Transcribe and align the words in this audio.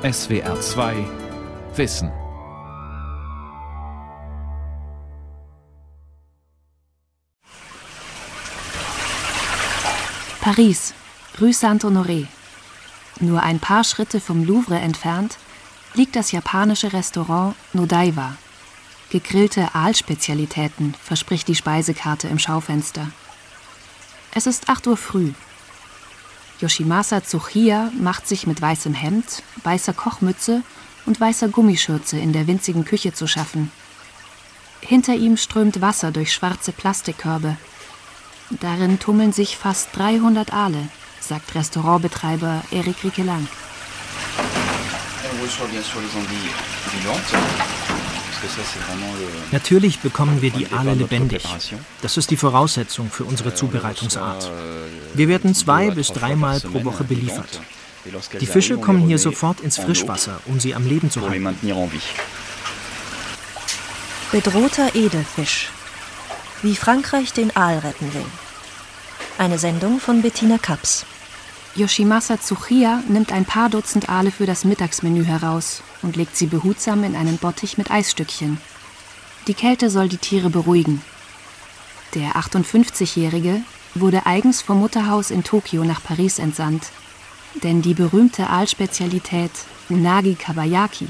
SWR 0.00 0.60
2 0.60 0.94
Wissen. 1.74 2.12
Paris, 10.40 10.94
Rue 11.40 11.52
Saint-Honoré. 11.52 12.28
Nur 13.18 13.42
ein 13.42 13.58
paar 13.58 13.82
Schritte 13.82 14.20
vom 14.20 14.44
Louvre 14.44 14.78
entfernt 14.78 15.36
liegt 15.94 16.14
das 16.14 16.30
japanische 16.30 16.92
Restaurant 16.92 17.56
Nodaiwa. 17.72 18.36
Gegrillte 19.10 19.74
Aalspezialitäten 19.74 20.94
verspricht 21.02 21.48
die 21.48 21.56
Speisekarte 21.56 22.28
im 22.28 22.38
Schaufenster. 22.38 23.10
Es 24.32 24.46
ist 24.46 24.68
8 24.68 24.86
Uhr 24.86 24.96
früh. 24.96 25.32
Yoshimasa 26.60 27.20
Tsuchiya 27.20 27.92
macht 27.98 28.26
sich 28.26 28.46
mit 28.46 28.60
weißem 28.60 28.94
Hemd, 28.94 29.42
weißer 29.62 29.92
Kochmütze 29.92 30.62
und 31.06 31.20
weißer 31.20 31.48
Gummischürze 31.48 32.18
in 32.18 32.32
der 32.32 32.46
winzigen 32.46 32.84
Küche 32.84 33.12
zu 33.12 33.26
schaffen. 33.26 33.70
Hinter 34.80 35.14
ihm 35.14 35.36
strömt 35.36 35.80
Wasser 35.80 36.10
durch 36.10 36.32
schwarze 36.32 36.72
Plastikkörbe. 36.72 37.56
Darin 38.50 38.98
tummeln 38.98 39.32
sich 39.32 39.56
fast 39.56 39.88
300 39.96 40.52
Aale, 40.52 40.88
sagt 41.20 41.54
Restaurantbetreiber 41.54 42.62
Eric 42.70 43.04
Rikelang. 43.04 43.46
Natürlich 49.50 50.00
bekommen 50.00 50.42
wir 50.42 50.50
die 50.50 50.70
Aale 50.72 50.94
lebendig. 50.94 51.42
Das 52.02 52.16
ist 52.16 52.30
die 52.30 52.36
Voraussetzung 52.36 53.10
für 53.10 53.24
unsere 53.24 53.54
Zubereitungsart. 53.54 54.50
Wir 55.14 55.28
werden 55.28 55.54
zwei 55.54 55.90
bis 55.90 56.12
dreimal 56.12 56.60
pro 56.60 56.84
Woche 56.84 57.04
beliefert. 57.04 57.60
Die 58.40 58.46
Fische 58.46 58.78
kommen 58.78 59.06
hier 59.06 59.18
sofort 59.18 59.60
ins 59.60 59.78
Frischwasser, 59.78 60.40
um 60.46 60.60
sie 60.60 60.74
am 60.74 60.86
Leben 60.86 61.10
zu 61.10 61.28
halten. 61.28 61.56
Bedrohter 64.30 64.94
Edelfisch. 64.94 65.70
Wie 66.62 66.76
Frankreich 66.76 67.32
den 67.32 67.54
Aal 67.56 67.78
retten 67.78 68.12
will. 68.14 68.24
Eine 69.38 69.58
Sendung 69.58 70.00
von 70.00 70.22
Bettina 70.22 70.58
Kaps. 70.58 71.06
Yoshimasa 71.78 72.38
Tsuchiya 72.38 73.04
nimmt 73.08 73.30
ein 73.30 73.44
paar 73.44 73.70
Dutzend 73.70 74.08
Aale 74.08 74.32
für 74.32 74.46
das 74.46 74.64
Mittagsmenü 74.64 75.24
heraus 75.24 75.80
und 76.02 76.16
legt 76.16 76.36
sie 76.36 76.46
behutsam 76.46 77.04
in 77.04 77.14
einen 77.14 77.38
Bottich 77.38 77.78
mit 77.78 77.88
Eisstückchen. 77.88 78.58
Die 79.46 79.54
Kälte 79.54 79.88
soll 79.88 80.08
die 80.08 80.16
Tiere 80.16 80.50
beruhigen. 80.50 81.02
Der 82.16 82.32
58-Jährige 82.32 83.60
wurde 83.94 84.26
eigens 84.26 84.60
vom 84.60 84.80
Mutterhaus 84.80 85.30
in 85.30 85.44
Tokio 85.44 85.84
nach 85.84 86.02
Paris 86.02 86.40
entsandt. 86.40 86.90
Denn 87.62 87.80
die 87.80 87.94
berühmte 87.94 88.50
Aalspezialität 88.50 89.52
Unagi 89.88 90.34
Kabayaki 90.34 91.06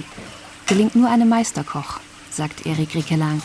gelingt 0.67 0.95
nur 0.95 1.09
einem 1.09 1.31
Meisterkoch, 1.31 1.99
sagt 2.31 2.67
Erik 2.67 2.95
Rikelang. 2.95 3.41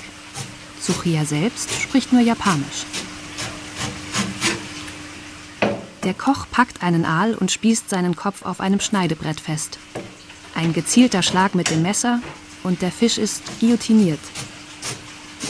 Tsuchiya 0.81 1.23
selbst 1.23 1.71
spricht 1.71 2.11
nur 2.11 2.21
Japanisch. 2.21 2.85
Der 6.03 6.13
Koch 6.13 6.45
packt 6.51 6.83
einen 6.83 7.05
Aal 7.05 7.33
und 7.33 7.51
spießt 7.51 7.89
seinen 7.89 8.15
Kopf 8.15 8.43
auf 8.43 8.59
einem 8.59 8.81
Schneidebrett 8.81 9.39
fest. 9.39 9.79
Ein 10.53 10.73
gezielter 10.73 11.23
Schlag 11.23 11.55
mit 11.55 11.69
dem 11.69 11.81
Messer 11.81 12.19
und 12.63 12.81
der 12.81 12.91
Fisch 12.91 13.17
ist 13.17 13.41
guillotiniert. 13.59 14.19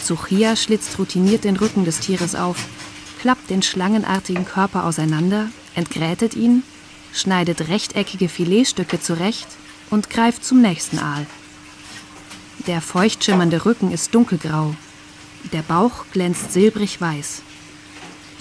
Zuchia 0.03 0.55
schlitzt 0.55 0.99
routiniert 0.99 1.43
den 1.43 1.57
Rücken 1.57 1.85
des 1.85 1.99
Tieres 1.99 2.35
auf, 2.35 2.57
klappt 3.19 3.49
den 3.49 3.63
schlangenartigen 3.63 4.45
Körper 4.45 4.85
auseinander, 4.85 5.47
entgrätet 5.73 6.35
ihn, 6.35 6.61
schneidet 7.13 7.67
rechteckige 7.69 8.29
Filetstücke 8.29 8.99
zurecht 8.99 9.47
und 9.89 10.09
greift 10.11 10.45
zum 10.45 10.61
nächsten 10.61 10.99
Aal. 10.99 11.25
Der 12.67 12.81
feucht 12.81 13.23
schimmernde 13.23 13.65
Rücken 13.65 13.91
ist 13.91 14.13
dunkelgrau, 14.13 14.75
der 15.51 15.63
Bauch 15.63 16.05
glänzt 16.11 16.53
silbrig 16.53 17.01
weiß. 17.01 17.41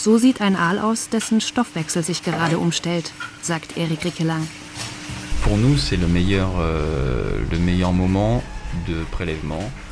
So 0.02 0.18
sieht 0.18 0.40
ein 0.40 0.56
Aal 0.56 0.80
aus, 0.80 1.10
dessen 1.10 1.40
Stoffwechsel 1.40 2.02
sich 2.02 2.24
gerade 2.24 2.58
umstellt, 2.58 3.12
sagt 3.40 3.76
Erik 3.76 4.04
Rickelang. 4.04 4.48
Euh, 5.44 5.58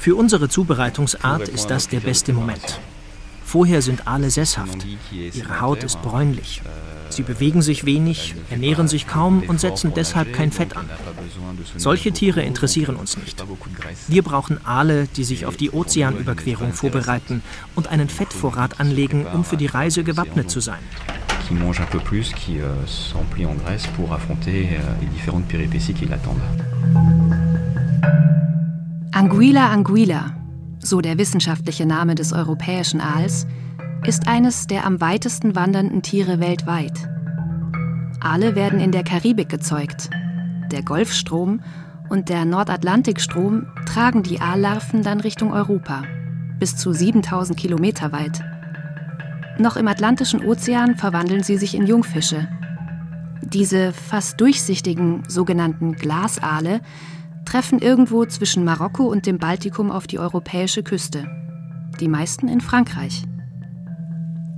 Für 0.01 0.17
unsere 0.17 0.49
Zubereitungsart 0.49 1.49
ist 1.49 1.69
das 1.69 1.87
der 1.87 2.01
beste 2.01 2.33
Moment. 2.33 2.81
Vorher 3.45 3.83
sind 3.83 4.09
Aale 4.09 4.31
sesshaft. 4.31 4.85
Ihre 5.13 5.61
Haut 5.61 5.85
ist 5.85 6.03
bräunlich. 6.03 6.61
Sie 7.11 7.23
bewegen 7.23 7.61
sich 7.61 7.85
wenig, 7.85 8.35
ernähren 8.51 8.89
sich 8.89 9.07
kaum 9.07 9.43
und 9.43 9.61
setzen 9.61 9.93
deshalb 9.95 10.33
kein 10.33 10.53
Fett 10.53 10.77
an. 10.77 10.89
Solche 11.77 12.13
Tiere 12.13 12.43
interessieren 12.43 12.97
uns 12.97 13.17
nicht. 13.17 13.43
Wir 14.09 14.23
brauchen 14.23 14.65
Aale, 14.65 15.07
die 15.17 15.25
sich 15.25 15.47
auf 15.47 15.57
die 15.57 15.71
Ozeanüberquerung 15.71 16.73
vorbereiten 16.73 17.43
und 17.75 17.89
einen 17.89 18.09
Fettvorrat 18.09 18.81
anlegen, 18.81 19.27
um 19.27 19.45
für 19.45 19.57
die 19.57 19.67
Reise 19.67 20.05
gewappnet 20.05 20.51
zu 20.51 20.61
sein. 20.61 20.81
qui 21.51 21.57
mangent 21.57 21.81
un 21.81 21.87
peu 21.87 21.99
plus, 21.99 22.33
qui 22.33 22.61
euh, 22.61 22.87
sont 22.87 23.25
pris 23.29 23.45
en 23.45 23.55
graisse 23.55 23.89
pour 23.97 24.13
affronter 24.13 24.69
euh, 24.71 25.01
les 25.01 25.09
différentes 25.09 25.47
péripéties 25.49 25.95
qui 25.95 26.07
l'attendent. 26.07 26.39
Anguilla 29.13 29.73
anguilla, 29.73 30.37
so 30.79 31.01
der 31.01 31.19
wissenschaftliche 31.19 31.87
Name 31.87 32.15
des 32.15 32.33
europäischen 32.33 33.01
Aals, 33.01 33.49
ist 34.07 34.27
eines 34.27 34.67
der 34.67 34.87
am 34.87 35.01
weitesten 35.01 35.55
wandernden 35.55 36.03
Tiere 36.03 36.41
weltweit. 36.41 37.09
Aale 38.21 38.55
werden 38.55 38.81
in 38.81 38.93
der 38.93 39.05
Karibik 39.05 39.49
gezeugt. 39.49 40.11
Der 40.71 40.83
Golfstrom 40.83 41.61
und 42.09 42.29
der 42.29 42.45
Nordatlantikstrom 42.45 43.67
tragen 43.87 44.23
die 44.23 44.41
Aallarven 44.41 45.03
dann 45.03 45.21
Richtung 45.21 45.53
Europa, 45.53 46.03
bis 46.59 46.77
zu 46.77 46.93
7000 46.93 47.59
Kilometer 47.59 48.13
weit. 48.13 48.41
Noch 49.59 49.77
im 49.77 49.89
Atlantischen 49.89 50.45
Ozean 50.45 50.97
verwandeln 50.97 51.43
sie 51.43 51.59
sich 51.59 51.75
in 51.75 51.87
Jungfische. 51.87 52.49
Diese 53.43 53.93
fast 53.93 54.41
durchsichtigen 54.41 55.23
sogenannten 55.29 55.95
Glasaale 55.95 56.81
treffen 57.45 57.79
irgendwo 57.79 58.25
zwischen 58.25 58.65
Marokko 58.65 59.05
und 59.05 59.27
dem 59.27 59.39
Baltikum 59.39 59.91
auf 59.91 60.07
die 60.07 60.19
europäische 60.19 60.83
Küste. 60.83 61.27
Die 62.01 62.09
meisten 62.09 62.49
in 62.49 62.61
Frankreich. 62.61 63.25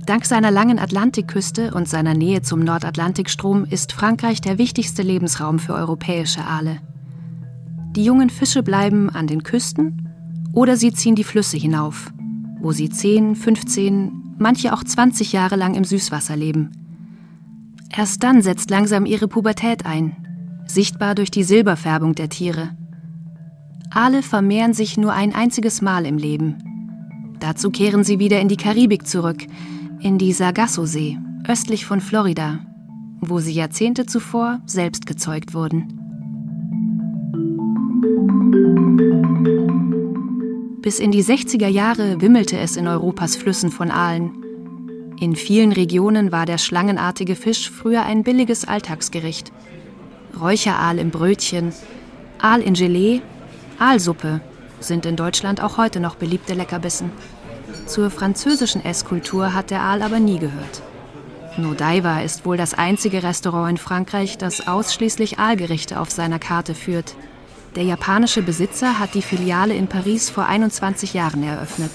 Dank 0.05 0.25
seiner 0.25 0.51
langen 0.51 0.79
Atlantikküste 0.79 1.73
und 1.73 1.87
seiner 1.87 2.13
Nähe 2.13 2.41
zum 2.41 2.59
Nordatlantikstrom 2.59 3.63
ist 3.63 3.93
Frankreich 3.93 4.41
der 4.41 4.57
wichtigste 4.57 5.01
Lebensraum 5.01 5.59
für 5.59 5.73
europäische 5.75 6.43
Aale. 6.43 6.79
Die 7.95 8.03
jungen 8.03 8.29
Fische 8.29 8.63
bleiben 8.63 9.09
an 9.09 9.27
den 9.27 9.43
Küsten 9.43 10.09
oder 10.51 10.75
sie 10.75 10.91
ziehen 10.91 11.15
die 11.15 11.23
Flüsse 11.23 11.55
hinauf, 11.55 12.11
wo 12.59 12.73
sie 12.73 12.89
10, 12.89 13.37
15, 13.37 14.35
manche 14.39 14.73
auch 14.73 14.83
20 14.83 15.31
Jahre 15.31 15.55
lang 15.55 15.73
im 15.73 15.85
Süßwasser 15.85 16.35
leben. 16.35 16.71
Erst 17.95 18.23
dann 18.23 18.41
setzt 18.41 18.69
langsam 18.71 19.05
ihre 19.05 19.29
Pubertät 19.29 19.85
ein, 19.85 20.17
sichtbar 20.67 21.15
durch 21.15 21.31
die 21.31 21.43
Silberfärbung 21.43 22.13
der 22.13 22.27
Tiere. 22.27 22.75
Aale 23.89 24.21
vermehren 24.21 24.73
sich 24.73 24.97
nur 24.97 25.13
ein 25.13 25.33
einziges 25.33 25.81
Mal 25.81 26.05
im 26.05 26.17
Leben. 26.17 27.35
Dazu 27.39 27.69
kehren 27.69 28.03
sie 28.03 28.19
wieder 28.19 28.41
in 28.41 28.49
die 28.49 28.57
Karibik 28.57 29.07
zurück, 29.07 29.45
in 29.99 30.17
die 30.17 30.33
Sargasso-See, 30.33 31.17
östlich 31.47 31.85
von 31.85 32.01
Florida, 32.01 32.59
wo 33.21 33.39
sie 33.39 33.53
Jahrzehnte 33.53 34.05
zuvor 34.05 34.61
selbst 34.65 35.05
gezeugt 35.05 35.53
wurden. 35.53 35.99
Bis 40.81 40.99
in 40.99 41.11
die 41.11 41.23
60er 41.23 41.67
Jahre 41.67 42.19
wimmelte 42.19 42.57
es 42.57 42.75
in 42.75 42.87
Europas 42.87 43.35
Flüssen 43.37 43.71
von 43.71 43.89
Aalen. 43.89 44.33
In 45.19 45.35
vielen 45.35 45.71
Regionen 45.71 46.31
war 46.31 46.45
der 46.45 46.57
schlangenartige 46.57 47.35
Fisch 47.35 47.71
früher 47.71 48.03
ein 48.03 48.23
billiges 48.23 48.65
Alltagsgericht. 48.65 49.53
Räucheraal 50.39 50.99
im 50.99 51.09
Brötchen, 51.09 51.71
Aal 52.39 52.61
in 52.61 52.73
Gelee, 52.73 53.21
Aalsuppe 53.79 54.41
sind 54.81 55.05
in 55.05 55.15
Deutschland 55.15 55.61
auch 55.61 55.77
heute 55.77 55.99
noch 55.99 56.15
beliebte 56.15 56.53
Leckerbissen. 56.53 57.11
Zur 57.93 58.09
französischen 58.09 58.83
Esskultur 58.83 59.53
hat 59.53 59.69
der 59.69 59.81
Aal 59.81 60.01
aber 60.01 60.19
nie 60.19 60.39
gehört. 60.39 60.81
Nodaiwa 61.57 62.21
ist 62.21 62.43
wohl 62.43 62.57
das 62.57 62.73
einzige 62.73 63.21
Restaurant 63.21 63.69
in 63.69 63.77
Frankreich, 63.77 64.39
das 64.39 64.67
ausschließlich 64.67 65.37
Aalgerichte 65.37 65.99
auf 65.99 66.09
seiner 66.09 66.39
Karte 66.39 66.73
führt. 66.73 67.13
Der 67.75 67.83
japanische 67.83 68.41
Besitzer 68.41 68.97
hat 68.97 69.13
die 69.13 69.21
Filiale 69.21 69.75
in 69.75 69.85
Paris 69.85 70.31
vor 70.31 70.47
21 70.47 71.13
Jahren 71.13 71.43
eröffnet. 71.43 71.91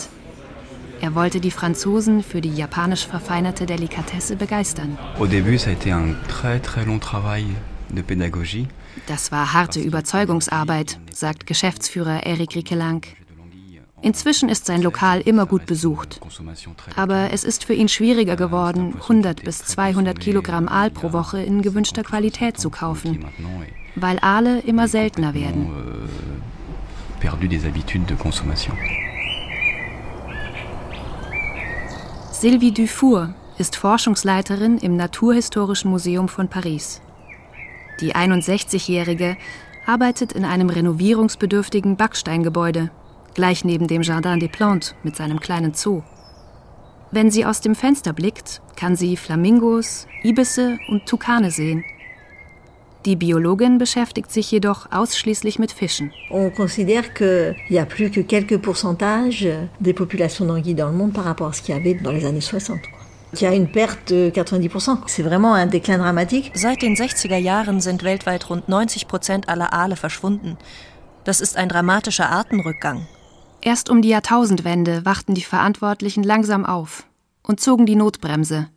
Er 1.01 1.17
wollte 1.17 1.41
die 1.41 1.51
Franzosen 1.51 2.23
für 2.23 2.41
die 2.41 2.55
japanisch 2.55 3.05
verfeinerte 3.05 3.67
Delikatesse 3.67 4.37
begeistern. 4.37 4.97
Das 9.09 9.33
war 9.33 9.53
harte 9.53 9.81
Überzeugungsarbeit, 9.81 11.01
sagt 11.13 11.49
Geschäftsführer 11.49 12.25
Eric 12.25 12.55
Rikelang. 12.55 13.03
Inzwischen 14.01 14.49
ist 14.49 14.67
sein 14.67 14.83
Lokal 14.83 15.21
immer 15.21 15.47
gut 15.47 15.67
besucht. 15.67 16.21
Aber 16.95 17.33
es 17.33 17.43
ist 17.43 17.65
für 17.65 17.75
ihn 17.75 17.89
schwieriger 17.89 18.37
geworden, 18.37 18.95
100 19.03 19.43
bis 19.43 19.65
200 19.65 20.21
Kilogramm 20.21 20.69
Aal 20.69 20.91
pro 20.91 21.13
Woche 21.13 21.43
in 21.43 21.63
gewünschter 21.63 22.05
Qualität 22.05 22.61
zu 22.61 22.71
kaufen, 22.71 23.25
weil 23.97 24.19
Aale 24.21 24.61
immer 24.61 24.87
seltener 24.87 25.35
werden. 25.35 25.69
Sylvie 32.33 32.73
Dufour 32.73 33.35
ist 33.59 33.75
Forschungsleiterin 33.75 34.79
im 34.79 34.97
Naturhistorischen 34.97 35.91
Museum 35.91 36.29
von 36.29 36.47
Paris. 36.47 37.03
Die 38.01 38.15
61-Jährige 38.15 39.37
arbeitet 39.85 40.33
in 40.33 40.45
einem 40.45 40.71
renovierungsbedürftigen 40.71 41.97
Backsteingebäude, 41.97 42.93
gleich 43.39 43.65
neben 43.65 43.87
dem 43.87 44.03
Jardin 44.03 44.41
des 44.41 44.51
Plantes 44.51 44.97
mit 45.05 45.15
seinem 45.15 45.39
kleinen 45.39 45.73
Zoo. 45.73 46.03
Wenn 47.13 47.31
sie 47.31 47.47
aus 47.47 47.61
dem 47.61 47.77
Fenster 47.77 48.13
blickt, 48.13 48.61
kann 48.75 48.97
sie 48.97 49.17
Flamingos, 49.17 50.09
Ibisse 50.25 50.77
und 50.89 51.07
Tukane 51.07 51.53
sehen. 51.53 51.85
Die 53.05 53.15
Biologin 53.15 53.79
beschäftigt 53.79 54.33
sich 54.33 54.51
jedoch 54.51 54.91
ausschließlich 54.91 55.61
mit 55.61 55.71
Fischen. 55.71 56.11
On 56.31 56.51
considère 56.51 57.15
qu'il 57.15 57.55
y 57.71 57.79
a 57.79 57.87
plus 57.87 58.11
que 58.11 58.23
quelques 58.23 58.59
pourcentages 58.61 59.49
des 59.79 59.95
populations 59.95 60.45
d'anguilles 60.45 60.75
dans 60.75 60.91
le 60.91 60.97
monde 60.97 61.13
par 61.13 61.25
rapport 61.25 61.51
à 61.51 61.53
ce 61.53 61.63
qu'il 61.63 61.77
y 61.77 61.79
avait 61.79 61.95
dans 61.95 62.11
les 62.11 62.25
années 62.27 62.41
60. 62.41 62.77
Seit 63.35 63.53
den 63.53 63.69
60er 66.97 67.37
Jahren 67.37 67.81
sind 67.81 68.03
weltweit 68.03 68.51
rund 68.51 68.69
90 68.69 69.07
Prozent 69.07 69.49
aller 69.49 69.73
Aale 69.73 69.95
verschwunden. 69.95 70.57
Das 71.23 71.41
ist 71.41 71.57
ein 71.57 71.69
dramatischer 71.69 72.31
Artenrückgang. 72.31 73.07
Erst 73.61 73.91
um 73.91 74.03
die 74.03 74.09
Jahrtausendwende 74.09 75.05
wachten 75.05 75.35
die 75.35 75.43
Verantwortlichen 75.43 76.23
langsam 76.23 76.65
auf 76.65 77.07
und 77.43 77.61
zogen 77.61 77.87
die 77.87 77.97
Notbremse. 77.97 78.69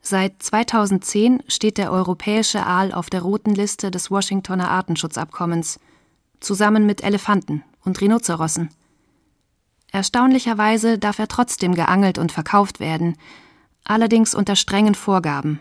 Seit 0.00 0.42
2010 0.42 1.44
steht 1.46 1.78
der 1.78 1.92
europäische 1.92 2.66
Aal 2.66 2.92
auf 2.92 3.08
der 3.08 3.22
roten 3.22 3.54
Liste 3.54 3.92
des 3.92 4.10
Washingtoner 4.10 4.68
Artenschutzabkommens, 4.68 5.78
zusammen 6.40 6.86
mit 6.86 7.04
Elefanten 7.04 7.62
und 7.84 8.00
Rhinozerossen. 8.00 8.70
Erstaunlicherweise 9.92 10.98
darf 10.98 11.20
er 11.20 11.28
trotzdem 11.28 11.74
geangelt 11.74 12.18
und 12.18 12.32
verkauft 12.32 12.80
werden, 12.80 13.16
allerdings 13.84 14.34
unter 14.34 14.56
strengen 14.56 14.96
Vorgaben. 14.96 15.60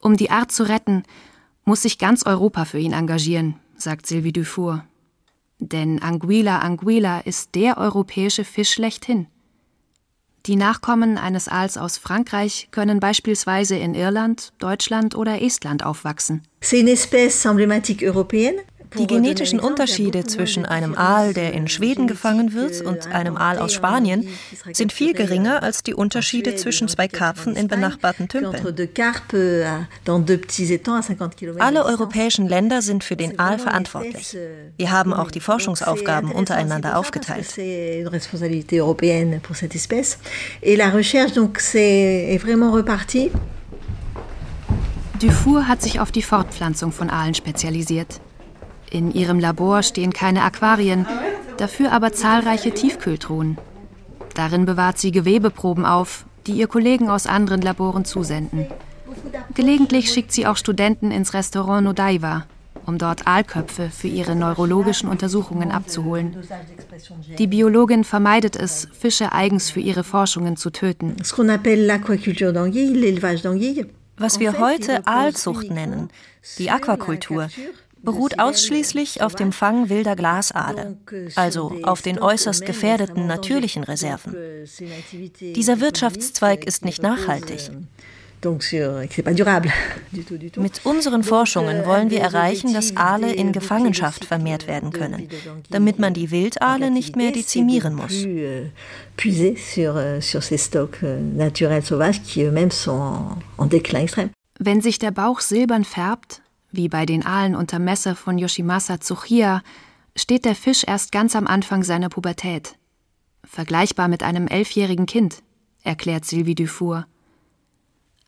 Um 0.00 0.16
die 0.16 0.30
Art 0.30 0.52
zu 0.52 0.66
retten, 0.66 1.02
muss 1.64 1.82
sich 1.82 1.98
ganz 1.98 2.24
Europa 2.24 2.64
für 2.64 2.78
ihn 2.78 2.92
engagieren, 2.92 3.56
sagt 3.76 4.06
Sylvie 4.06 4.32
Dufour. 4.32 4.84
Denn 5.72 6.02
Anguilla 6.02 6.58
anguilla 6.58 7.20
ist 7.20 7.54
der 7.54 7.78
europäische 7.78 8.44
Fisch 8.44 8.72
schlechthin. 8.72 9.26
Die 10.46 10.56
Nachkommen 10.56 11.16
eines 11.16 11.48
Aals 11.48 11.78
aus 11.78 11.96
Frankreich 11.96 12.68
können 12.70 13.00
beispielsweise 13.00 13.76
in 13.76 13.94
Irland, 13.94 14.52
Deutschland 14.58 15.14
oder 15.14 15.40
Estland 15.40 15.86
aufwachsen. 15.86 16.42
Die 18.98 19.06
genetischen 19.06 19.60
Unterschiede 19.60 20.24
zwischen 20.24 20.64
einem 20.66 20.94
Aal, 20.94 21.34
der 21.34 21.52
in 21.52 21.68
Schweden 21.68 22.06
gefangen 22.06 22.52
wird, 22.52 22.80
und 22.82 23.06
einem 23.08 23.36
Aal 23.36 23.58
aus 23.58 23.72
Spanien 23.72 24.28
sind 24.72 24.92
viel 24.92 25.12
geringer 25.14 25.62
als 25.62 25.82
die 25.82 25.94
Unterschiede 25.94 26.56
zwischen 26.56 26.88
zwei 26.88 27.08
Karpfen 27.08 27.56
in 27.56 27.68
benachbarten 27.68 28.28
Tümpeln. 28.28 28.88
Alle 31.58 31.84
europäischen 31.84 32.48
Länder 32.48 32.82
sind 32.82 33.04
für 33.04 33.16
den 33.16 33.38
Aal 33.38 33.58
verantwortlich. 33.58 34.36
Wir 34.76 34.90
haben 34.90 35.12
auch 35.12 35.30
die 35.30 35.40
Forschungsaufgaben 35.40 36.32
untereinander 36.32 36.98
aufgeteilt. 36.98 37.56
Dufour 45.20 45.68
hat 45.68 45.80
sich 45.80 46.00
auf 46.00 46.12
die 46.12 46.22
Fortpflanzung 46.22 46.92
von 46.92 47.08
Aalen 47.08 47.34
spezialisiert. 47.34 48.20
In 48.94 49.12
ihrem 49.12 49.40
Labor 49.40 49.82
stehen 49.82 50.12
keine 50.12 50.44
Aquarien, 50.44 51.04
dafür 51.56 51.90
aber 51.90 52.12
zahlreiche 52.12 52.70
Tiefkühltruhen. 52.70 53.58
Darin 54.34 54.66
bewahrt 54.66 54.98
sie 54.98 55.10
Gewebeproben 55.10 55.84
auf, 55.84 56.26
die 56.46 56.52
ihr 56.52 56.68
Kollegen 56.68 57.10
aus 57.10 57.26
anderen 57.26 57.60
Laboren 57.60 58.04
zusenden. 58.04 58.68
Gelegentlich 59.52 60.12
schickt 60.12 60.30
sie 60.30 60.46
auch 60.46 60.56
Studenten 60.56 61.10
ins 61.10 61.34
Restaurant 61.34 61.84
Nodaiva, 61.84 62.46
um 62.86 62.96
dort 62.96 63.26
Aalköpfe 63.26 63.90
für 63.90 64.06
ihre 64.06 64.36
neurologischen 64.36 65.08
Untersuchungen 65.08 65.72
abzuholen. 65.72 66.36
Die 67.36 67.48
Biologin 67.48 68.04
vermeidet 68.04 68.54
es, 68.54 68.86
Fische 68.96 69.32
eigens 69.32 69.70
für 69.70 69.80
ihre 69.80 70.04
Forschungen 70.04 70.56
zu 70.56 70.70
töten. 70.70 71.16
Was 74.16 74.38
wir 74.38 74.58
heute 74.60 75.06
Aalzucht 75.08 75.70
nennen, 75.72 76.10
die 76.58 76.70
Aquakultur, 76.70 77.48
beruht 78.04 78.38
ausschließlich 78.38 79.22
auf 79.22 79.34
dem 79.34 79.52
Fang 79.52 79.88
wilder 79.88 80.16
Glasaale, 80.16 80.96
also 81.34 81.72
auf 81.82 82.02
den 82.02 82.18
äußerst 82.18 82.64
gefährdeten 82.64 83.26
natürlichen 83.26 83.84
Reserven. 83.84 84.34
Dieser 85.40 85.80
Wirtschaftszweig 85.80 86.64
ist 86.64 86.84
nicht 86.84 87.02
nachhaltig. 87.02 87.70
Mit 90.56 90.80
unseren 90.84 91.24
Forschungen 91.24 91.86
wollen 91.86 92.10
wir 92.10 92.20
erreichen, 92.20 92.74
dass 92.74 92.96
Aale 92.96 93.32
in 93.32 93.52
Gefangenschaft 93.52 94.26
vermehrt 94.26 94.68
werden 94.68 94.90
können, 94.90 95.28
damit 95.70 95.98
man 95.98 96.12
die 96.12 96.30
Wildaale 96.30 96.90
nicht 96.90 97.16
mehr 97.16 97.32
dezimieren 97.32 97.94
muss. 97.94 98.24
Wenn 104.58 104.80
sich 104.80 104.98
der 104.98 105.10
Bauch 105.10 105.40
silbern 105.40 105.84
färbt, 105.84 106.42
wie 106.76 106.88
bei 106.88 107.06
den 107.06 107.24
Aalen 107.24 107.54
unter 107.54 107.78
Messer 107.78 108.16
von 108.16 108.38
Yoshimasa 108.38 108.98
Tsuchiya 108.98 109.62
steht 110.16 110.44
der 110.44 110.54
Fisch 110.54 110.84
erst 110.86 111.12
ganz 111.12 111.36
am 111.36 111.46
Anfang 111.46 111.82
seiner 111.82 112.08
Pubertät. 112.08 112.76
Vergleichbar 113.44 114.08
mit 114.08 114.22
einem 114.22 114.46
elfjährigen 114.46 115.06
Kind, 115.06 115.42
erklärt 115.82 116.24
Sylvie 116.24 116.54
Dufour. 116.54 117.06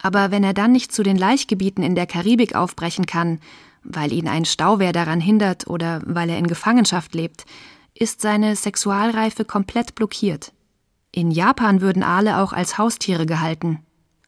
Aber 0.00 0.30
wenn 0.30 0.44
er 0.44 0.54
dann 0.54 0.72
nicht 0.72 0.92
zu 0.92 1.02
den 1.02 1.16
Laichgebieten 1.16 1.82
in 1.82 1.94
der 1.94 2.06
Karibik 2.06 2.54
aufbrechen 2.54 3.06
kann, 3.06 3.40
weil 3.82 4.12
ihn 4.12 4.28
ein 4.28 4.44
Stauwehr 4.44 4.92
daran 4.92 5.20
hindert 5.20 5.66
oder 5.66 6.02
weil 6.04 6.28
er 6.28 6.38
in 6.38 6.46
Gefangenschaft 6.46 7.14
lebt, 7.14 7.46
ist 7.94 8.20
seine 8.20 8.56
Sexualreife 8.56 9.44
komplett 9.44 9.94
blockiert. 9.94 10.52
In 11.12 11.30
Japan 11.30 11.80
würden 11.80 12.02
Aale 12.02 12.38
auch 12.38 12.52
als 12.52 12.76
Haustiere 12.76 13.24
gehalten. 13.24 13.80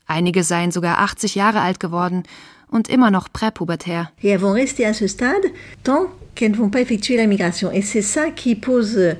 Einige 0.07 0.43
seien 0.43 0.73
sogar 0.73 0.99
80 0.99 1.35
Jahre 1.35 1.61
alt 1.61 1.81
geworden 1.81 2.23
und 2.71 2.89
immer 2.89 3.11
noch 3.11 3.33
präpubertär. 3.33 4.11
Et 4.23 4.31
elles 4.31 4.41
vont 4.41 4.53
rester 4.53 4.87
à 4.87 4.95
ce 4.95 5.07
stade 5.07 5.53
tant 5.85 6.07
qu'elles 6.35 6.53
ne 6.53 6.57
vont 6.57 6.71
pas 6.71 6.81
effectuer 6.81 7.17
la 7.17 7.27
migration. 7.27 7.71
Et 7.73 7.83
c'est 7.83 8.03
ça 8.03 8.31
qui 8.31 8.55
pose 8.55 9.17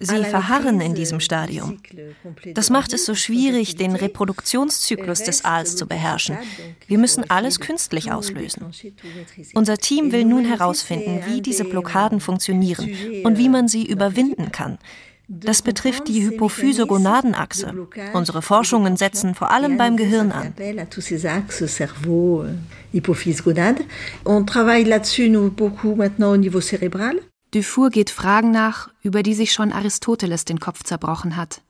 Sie 0.00 0.24
verharren 0.24 0.80
in 0.80 0.94
diesem 0.94 1.20
Stadium. 1.20 1.78
Das 2.54 2.70
macht 2.70 2.92
es 2.92 3.04
so 3.06 3.14
schwierig, 3.14 3.76
den 3.76 3.96
Reproduktionszyklus 3.96 5.22
des 5.22 5.44
Aals 5.44 5.76
zu 5.76 5.86
beherrschen. 5.86 6.36
Wir 6.86 6.98
müssen 6.98 7.28
alles 7.30 7.58
künstlich 7.58 8.12
auslösen. 8.12 8.66
Unser 9.54 9.78
Team 9.78 10.12
will 10.12 10.24
nun 10.24 10.44
herausfinden, 10.44 11.22
wie 11.26 11.40
diese 11.40 11.64
Blockaden 11.64 12.20
funktionieren 12.20 12.90
und 13.24 13.38
wie 13.38 13.48
man 13.48 13.66
sie 13.68 13.86
überwinden 13.86 14.52
kann. 14.52 14.78
Das 15.26 15.62
betrifft 15.62 16.08
die 16.08 16.22
Hypophyse-Gonadenachse. 16.22 17.74
Unsere 18.12 18.42
Forschungen 18.42 18.96
setzen 18.96 19.34
vor 19.34 19.50
allem 19.50 19.78
beim 19.78 19.96
Gehirn 19.96 20.32
an. 20.32 20.52
Dufour 27.52 27.90
geht 27.90 28.10
Fragen 28.10 28.50
nach, 28.50 28.90
über 29.00 29.22
die 29.22 29.34
sich 29.34 29.52
schon 29.52 29.72
Aristoteles 29.72 30.44
den 30.44 30.60
Kopf 30.60 30.82
zerbrochen 30.82 31.36
hat. 31.36 31.62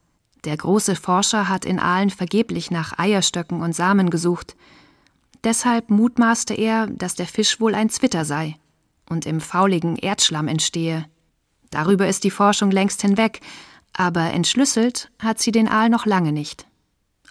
Der 0.45 0.57
große 0.57 0.97
Forscher 0.97 1.49
hat 1.49 1.65
in 1.65 1.79
Aalen 1.79 2.11
vergeblich 2.11 2.71
nach 2.71 2.99
Eierstöcken 2.99 3.61
und 3.63 3.75
Samen 3.75 4.11
gesucht. 4.11 4.57
Deshalb 5.45 5.91
mutmaßte 5.91 6.55
er, 6.55 6.87
dass 6.89 7.15
der 7.15 7.27
Fisch 7.27 7.61
wohl 7.61 7.75
ein 7.75 7.91
Zwitter 7.91 8.25
sei 8.25 8.57
und 9.09 9.27
im 9.27 9.41
fauligen 9.41 9.97
Erdschlamm 9.97 10.49
entstehe. 10.49 11.07
Darüber 11.75 12.07
ist 12.07 12.23
die 12.23 12.31
Forschung 12.31 12.71
längst 12.71 13.02
hinweg, 13.02 13.40
aber 13.93 14.33
entschlüsselt 14.33 15.11
hat 15.19 15.40
sie 15.40 15.50
den 15.50 15.66
Aal 15.66 15.88
noch 15.88 16.07
lange 16.07 16.31
nicht. 16.31 16.69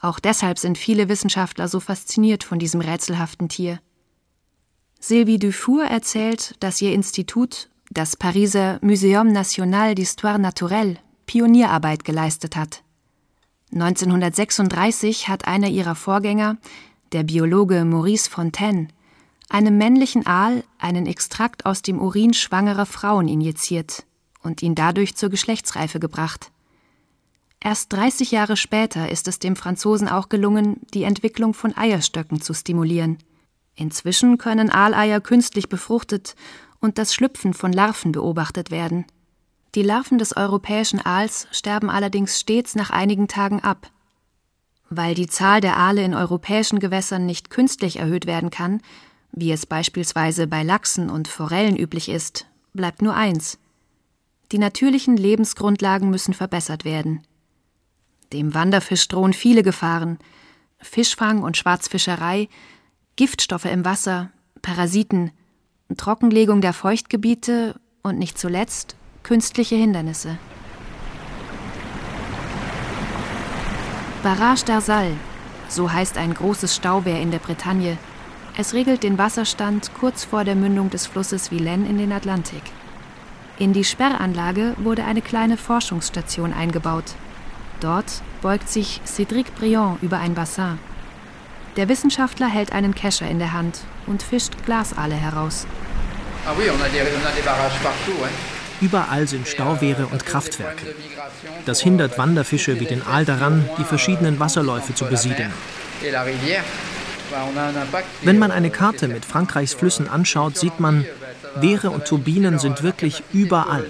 Auch 0.02 0.20
deshalb 0.20 0.60
sind 0.60 0.78
viele 0.78 1.08
Wissenschaftler 1.08 1.70
so 1.70 1.80
fasziniert 1.80 2.44
von 2.44 2.60
diesem 2.60 2.82
rätselhaften 2.82 3.48
Tier. 3.48 3.80
Sylvie 5.00 5.40
Dufour 5.40 5.86
erzählt, 5.86 6.56
dass 6.60 6.82
ihr 6.82 6.92
Institut, 6.92 7.70
das 7.90 8.18
Pariser 8.18 8.80
Muséum 8.82 9.32
National 9.32 9.94
d'Histoire 9.94 10.40
Naturelle, 10.40 10.98
Pionierarbeit 11.26 12.04
geleistet 12.04 12.58
hat. 12.58 12.84
1936 13.72 15.30
hat 15.30 15.48
einer 15.48 15.70
ihrer 15.70 15.96
Vorgänger, 15.96 16.58
der 17.14 17.24
Biologe 17.24 17.86
Maurice 17.86 18.30
Fontaine, 18.30 18.90
einem 19.48 19.78
männlichen 19.78 20.26
Aal 20.26 20.66
einen 20.80 21.06
Extrakt 21.06 21.66
aus 21.66 21.82
dem 21.82 22.02
Urin 22.02 22.34
schwangerer 22.34 22.86
Frauen 22.86 23.30
injiziert 23.30 24.04
und 24.44 24.62
ihn 24.62 24.76
dadurch 24.76 25.16
zur 25.16 25.30
Geschlechtsreife 25.30 26.00
gebracht. 26.00 26.52
Erst 27.60 27.94
30 27.94 28.32
Jahre 28.32 28.58
später 28.58 29.10
ist 29.10 29.28
es 29.28 29.40
dem 29.40 29.56
Franzosen 29.56 30.10
auch 30.10 30.28
gelungen, 30.28 30.82
die 30.94 31.04
Entwicklung 31.04 31.54
von 31.54 31.76
Eierstöcken 31.76 32.42
zu 32.42 32.54
stimulieren. 32.54 33.18
Inzwischen 33.76 34.38
können 34.38 34.70
Aaleier 34.70 35.22
künstlich 35.22 35.70
befruchtet 35.70 36.36
und 36.80 36.98
das 36.98 37.14
Schlüpfen 37.14 37.54
von 37.54 37.72
Larven 37.72 38.12
beobachtet 38.12 38.70
werden. 38.70 39.06
Die 39.76 39.82
Larven 39.82 40.18
des 40.18 40.36
europäischen 40.36 41.04
Aals 41.04 41.48
sterben 41.52 41.90
allerdings 41.90 42.40
stets 42.40 42.76
nach 42.76 42.92
einigen 42.92 43.28
Tagen 43.28 43.62
ab. 43.62 43.90
Weil 44.90 45.16
die 45.16 45.28
Zahl 45.28 45.62
der 45.62 45.78
Aale 45.78 46.04
in 46.04 46.14
europäischen 46.14 46.80
Gewässern 46.80 47.26
nicht 47.26 47.50
künstlich 47.50 47.98
erhöht 47.98 48.28
werden 48.28 48.52
kann, 48.52 48.82
wie 49.32 49.52
es 49.52 49.66
beispielsweise 49.66 50.46
bei 50.46 50.62
Lachsen 50.62 51.10
und 51.10 51.28
Forellen 51.28 51.76
üblich 51.76 52.10
ist, 52.10 52.46
bleibt 52.74 53.02
nur 53.02 53.16
eins. 53.16 53.58
Die 54.54 54.60
natürlichen 54.60 55.18
Lebensgrundlagen 55.18 56.12
müssen 56.12 56.36
verbessert 56.36 56.86
werden. 56.86 57.24
Dem 58.34 58.54
Wanderfisch 58.54 59.08
drohen 59.08 59.34
viele 59.34 59.64
Gefahren. 59.64 60.20
Fischfang 60.78 61.42
und 61.42 61.58
Schwarzfischerei, 61.58 62.50
Giftstoffe 63.16 63.66
im 63.66 63.84
Wasser, 63.84 64.30
Parasiten, 64.62 65.32
Trockenlegung 65.98 66.62
der 66.62 66.74
Feuchtgebiete 66.74 67.82
und 68.04 68.20
nicht 68.20 68.38
zuletzt 68.38 68.96
künstliche 69.24 69.76
Hindernisse. 69.76 70.38
Barrage 74.22 74.66
d'Arsal, 74.66 75.14
so 75.68 75.92
heißt 75.92 76.16
ein 76.20 76.36
großes 76.36 76.76
Stauwehr 76.76 77.20
in 77.20 77.32
der 77.32 77.40
Bretagne. 77.40 77.98
Es 78.56 78.76
regelt 78.76 79.02
den 79.02 79.18
Wasserstand 79.18 79.96
kurz 79.96 80.24
vor 80.24 80.44
der 80.44 80.54
Mündung 80.54 80.92
des 80.92 81.08
Flusses 81.08 81.50
Vilaine 81.50 81.90
in 81.90 81.98
den 81.98 82.12
Atlantik. 82.12 82.62
In 83.60 83.72
die 83.72 83.84
Sperranlage 83.84 84.74
wurde 84.78 85.04
eine 85.04 85.22
kleine 85.22 85.58
Forschungsstation 85.58 86.54
eingebaut. 86.54 87.06
Dort 87.82 88.22
beugt 88.42 88.70
sich 88.70 89.02
Cédric 89.06 89.52
Briand 89.58 90.02
über 90.02 90.18
ein 90.18 90.34
Bassin. 90.34 90.80
Der 91.76 91.88
Wissenschaftler 91.88 92.48
hält 92.48 92.72
einen 92.72 92.96
Kescher 92.96 93.28
in 93.28 93.40
der 93.40 93.54
Hand 93.54 93.80
und 94.08 94.24
fischt 94.24 94.54
Glasaale 94.66 95.16
heraus. 95.16 95.68
Ah. 96.46 96.54
Überall 98.82 99.28
sind 99.28 99.48
Stauwehre 99.48 100.08
und 100.08 100.26
Kraftwerke. 100.26 100.96
Das 101.66 101.80
hindert 101.80 102.18
Wanderfische 102.18 102.80
wie 102.80 102.86
den 102.86 103.06
Aal 103.06 103.24
daran, 103.24 103.70
die 103.78 103.84
verschiedenen 103.84 104.40
Wasserläufe 104.40 104.94
zu 104.94 105.06
besiedeln. 105.06 105.54
Wenn 108.24 108.40
man 108.40 108.52
eine 108.52 108.70
Karte 108.70 109.08
mit 109.08 109.26
Frankreichs 109.26 109.74
Flüssen 109.74 110.10
anschaut, 110.10 110.58
sieht 110.58 110.80
man, 110.80 111.06
Wehre 111.56 111.92
und 111.92 112.06
Turbinen 112.06 112.60
sind 112.60 112.84
wirklich 112.84 113.24
überall. 113.32 113.86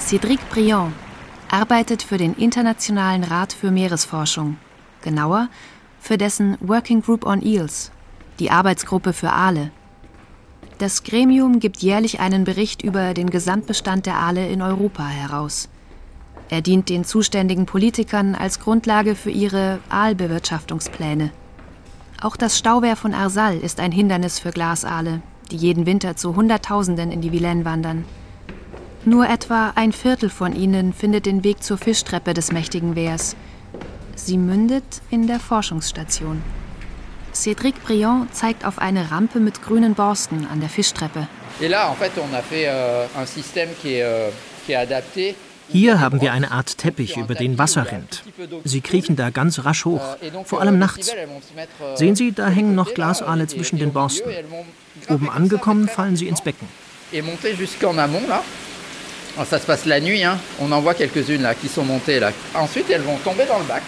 Cédric 0.00 0.40
Briand 0.50 0.92
arbeitet 1.50 2.02
für 2.02 2.18
den 2.18 2.34
Internationalen 2.34 3.24
Rat 3.24 3.52
für 3.52 3.70
Meeresforschung, 3.70 4.56
genauer 5.02 5.48
für 6.00 6.18
dessen 6.18 6.56
Working 6.60 7.02
Group 7.02 7.26
on 7.26 7.42
Eels, 7.42 7.90
die 8.38 8.50
Arbeitsgruppe 8.50 9.12
für 9.12 9.32
Aale. 9.32 9.70
Das 10.78 11.02
Gremium 11.02 11.58
gibt 11.58 11.78
jährlich 11.78 12.20
einen 12.20 12.44
Bericht 12.44 12.82
über 12.82 13.12
den 13.12 13.30
Gesamtbestand 13.30 14.06
der 14.06 14.16
Aale 14.16 14.48
in 14.48 14.62
Europa 14.62 15.06
heraus. 15.06 15.68
Er 16.50 16.62
dient 16.62 16.88
den 16.88 17.04
zuständigen 17.04 17.66
Politikern 17.66 18.34
als 18.34 18.60
Grundlage 18.60 19.14
für 19.14 19.30
ihre 19.30 19.80
Aalbewirtschaftungspläne. 19.90 21.30
Auch 22.20 22.36
das 22.36 22.58
Stauwehr 22.58 22.96
von 22.96 23.14
Arsal 23.14 23.58
ist 23.58 23.80
ein 23.80 23.92
Hindernis 23.92 24.38
für 24.38 24.50
Glasaale, 24.50 25.22
die 25.50 25.56
jeden 25.56 25.86
Winter 25.86 26.16
zu 26.16 26.34
Hunderttausenden 26.34 27.12
in 27.12 27.20
die 27.20 27.32
Vilaine 27.32 27.64
wandern. 27.64 28.04
Nur 29.04 29.28
etwa 29.28 29.72
ein 29.74 29.92
Viertel 29.92 30.30
von 30.30 30.54
ihnen 30.56 30.92
findet 30.92 31.26
den 31.26 31.44
Weg 31.44 31.62
zur 31.62 31.78
Fischtreppe 31.78 32.34
des 32.34 32.52
mächtigen 32.52 32.96
Wehrs– 32.96 33.36
Sie 34.18 34.36
mündet 34.36 35.00
in 35.10 35.26
der 35.28 35.38
Forschungsstation. 35.38 36.42
Cédric 37.32 37.74
Briand 37.84 38.34
zeigt 38.34 38.64
auf 38.64 38.78
eine 38.78 39.10
Rampe 39.12 39.38
mit 39.38 39.62
grünen 39.62 39.94
Borsten 39.94 40.46
an 40.50 40.60
der 40.60 40.68
Fischtreppe. 40.68 41.28
Euh, 41.60 41.66
euh, 43.96 44.30
Hier 45.70 46.00
haben 46.00 46.20
wir 46.20 46.32
eine 46.32 46.50
Art 46.50 46.78
Teppich, 46.78 47.16
über 47.16 47.34
den 47.34 47.58
Wasser 47.58 47.90
rinnt. 47.90 48.22
Sie 48.64 48.80
kriechen 48.80 49.16
da 49.16 49.30
ganz 49.30 49.64
rasch 49.64 49.84
hoch, 49.84 50.16
vor 50.44 50.60
allem 50.60 50.78
nachts. 50.78 51.12
Sehen 51.94 52.16
Sie, 52.16 52.32
da 52.32 52.48
hängen 52.48 52.74
noch 52.74 52.94
Glasaale 52.94 53.46
zwischen 53.46 53.78
den 53.78 53.92
Borsten. 53.92 54.30
Oben 55.08 55.30
angekommen 55.30 55.88
fallen 55.88 56.16
sie 56.16 56.28
ins 56.28 56.42
Becken. 56.42 56.68
Ça 59.44 59.60
se 59.60 59.66
passe 59.66 59.88
la 59.88 60.00
nuit, 60.00 60.24
hein. 60.24 60.36
on 60.58 60.72
en 60.72 60.80
voit 60.80 60.94
quelques-unes 60.94 61.42
là 61.42 61.54
qui 61.54 61.68
sont 61.68 61.84
montées 61.84 62.18
là. 62.18 62.32
Ensuite, 62.54 62.90
elles 62.90 63.02
vont 63.02 63.18
tomber 63.22 63.44
dans 63.46 63.60
le 63.60 63.64
bac. 63.66 63.84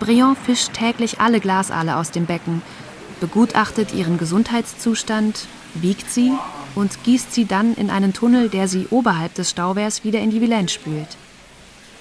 Briand 0.00 0.36
fischt 0.36 0.72
täglich 0.72 1.20
alle 1.20 1.38
Glasaale 1.38 1.96
aus 1.96 2.10
dem 2.10 2.26
Becken, 2.26 2.62
begutachtet 3.20 3.94
ihren 3.94 4.18
Gesundheitszustand, 4.18 5.46
wiegt 5.74 6.10
sie 6.10 6.32
und 6.74 7.04
gießt 7.04 7.32
sie 7.32 7.44
dann 7.44 7.74
in 7.74 7.90
einen 7.90 8.12
Tunnel, 8.12 8.48
der 8.48 8.68
sie 8.68 8.86
oberhalb 8.90 9.34
des 9.34 9.50
Stauwehrs 9.50 10.04
wieder 10.04 10.20
in 10.20 10.30
die 10.30 10.40
Vilaine 10.40 10.68
spült. 10.68 11.16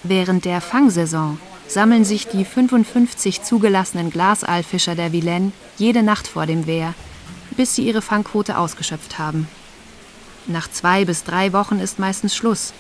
Während 0.04 0.46
der 0.46 0.62
Fangsaison 0.62 1.38
sammeln 1.68 2.06
sich 2.06 2.28
die 2.28 2.44
55 2.44 3.44
zugelassenen 3.44 4.10
Glasaalfischer 4.10 4.96
der 4.96 5.12
Vilaine 5.12 5.52
jede 5.78 6.04
Nacht 6.04 6.28
vor 6.28 6.46
dem 6.46 6.68
Wehr, 6.68 6.94
bis 7.56 7.76
sie 7.76 7.86
ihre 7.86 8.02
Fangquote 8.02 8.58
ausgeschöpft 8.58 9.20
haben. 9.20 9.48
Nach 10.48 10.70
zwei 10.70 11.06
bis 11.06 11.24
drei 11.24 11.54
Wochen 11.54 11.80
ist 11.80 12.00
meistens 12.00 12.36
Schluss. 12.36 12.74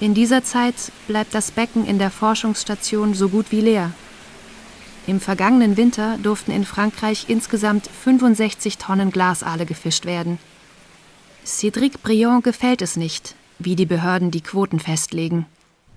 In 0.00 0.14
dieser 0.14 0.42
Zeit 0.42 0.74
bleibt 1.06 1.34
das 1.34 1.50
Becken 1.50 1.86
in 1.86 1.98
der 1.98 2.10
Forschungsstation 2.10 3.14
so 3.14 3.28
gut 3.28 3.46
wie 3.50 3.60
leer. 3.60 3.92
Im 5.06 5.20
vergangenen 5.20 5.76
Winter 5.76 6.18
durften 6.22 6.50
in 6.50 6.64
Frankreich 6.64 7.26
insgesamt 7.28 7.88
65 8.04 8.78
Tonnen 8.78 9.10
Glasaale 9.10 9.66
gefischt 9.66 10.04
werden. 10.06 10.38
Cédric 11.48 12.02
Briand 12.02 12.44
gefällt 12.44 12.82
es 12.82 12.96
nicht, 12.96 13.34
wie 13.58 13.74
die 13.74 13.86
Behörden 13.86 14.30
die 14.30 14.42
Quoten 14.42 14.80
festlegen. 14.80 15.46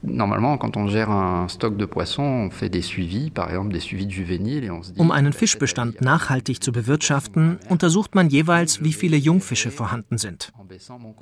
Normalement, 0.04 0.58
quand 0.58 0.78
on 0.78 0.88
gère 0.88 1.12
un 1.12 1.48
stock 1.48 1.78
de 1.78 1.86
poissons, 1.86 2.24
on 2.24 2.50
fait 2.50 2.70
des 2.70 2.82
suivis, 2.82 3.30
par 3.30 3.50
exemple 3.50 3.72
des 3.72 3.80
suivis 3.80 4.08
de 4.08 4.12
juvéniles, 4.12 4.64
et 4.64 4.72
on 4.72 4.82
se 4.82 4.94
dit. 4.94 5.00
Um 5.00 5.12
einen 5.12 5.32
Fischbestand 5.32 6.02
nachhaltig 6.02 6.64
zu 6.64 6.72
bewirtschaften, 6.72 7.60
untersucht 7.70 8.16
man 8.16 8.28
jeweils, 8.30 8.84
wie 8.84 8.94
viele 8.94 9.18
Jungfische 9.18 9.70
vorhanden 9.70 10.18
sind. 10.18 10.52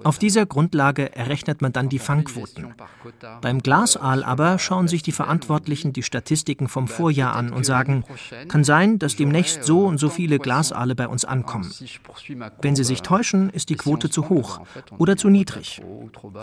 Auf 0.06 0.18
dieser 0.18 0.46
Grundlage 0.46 1.14
errechnet 1.14 1.62
man 1.62 1.74
dann 1.74 1.90
die 1.90 2.00
Fangquoten. 2.00 2.68
Beim 3.42 3.60
Glasaal 3.60 4.24
aber 4.24 4.60
schauen 4.60 4.88
sich 4.88 5.04
die 5.04 5.12
Verantwortlichen 5.12 5.92
die 5.92 6.04
Statistiken 6.04 6.70
vom 6.70 6.88
Vorjahr 6.88 7.36
an 7.36 7.52
und 7.52 7.66
sagen, 7.66 8.06
kann 8.48 8.64
sein, 8.64 8.98
dass 8.98 9.18
demnächst 9.18 9.66
so 9.66 9.86
und 9.86 9.98
so 9.98 10.08
viele 10.08 10.40
Glasaale 10.40 10.96
bei 10.96 11.08
uns 11.08 11.26
ankommen. 11.26 11.70
Wenn 12.62 12.78
sie 12.78 12.86
sich 12.86 13.02
täuschen, 13.02 13.50
ist 13.50 13.70
die 13.70 13.76
Quote 13.76 14.10
zu 14.10 14.30
hoch 14.30 14.62
oder 14.98 15.18
zu 15.18 15.30
niedrig. 15.30 15.82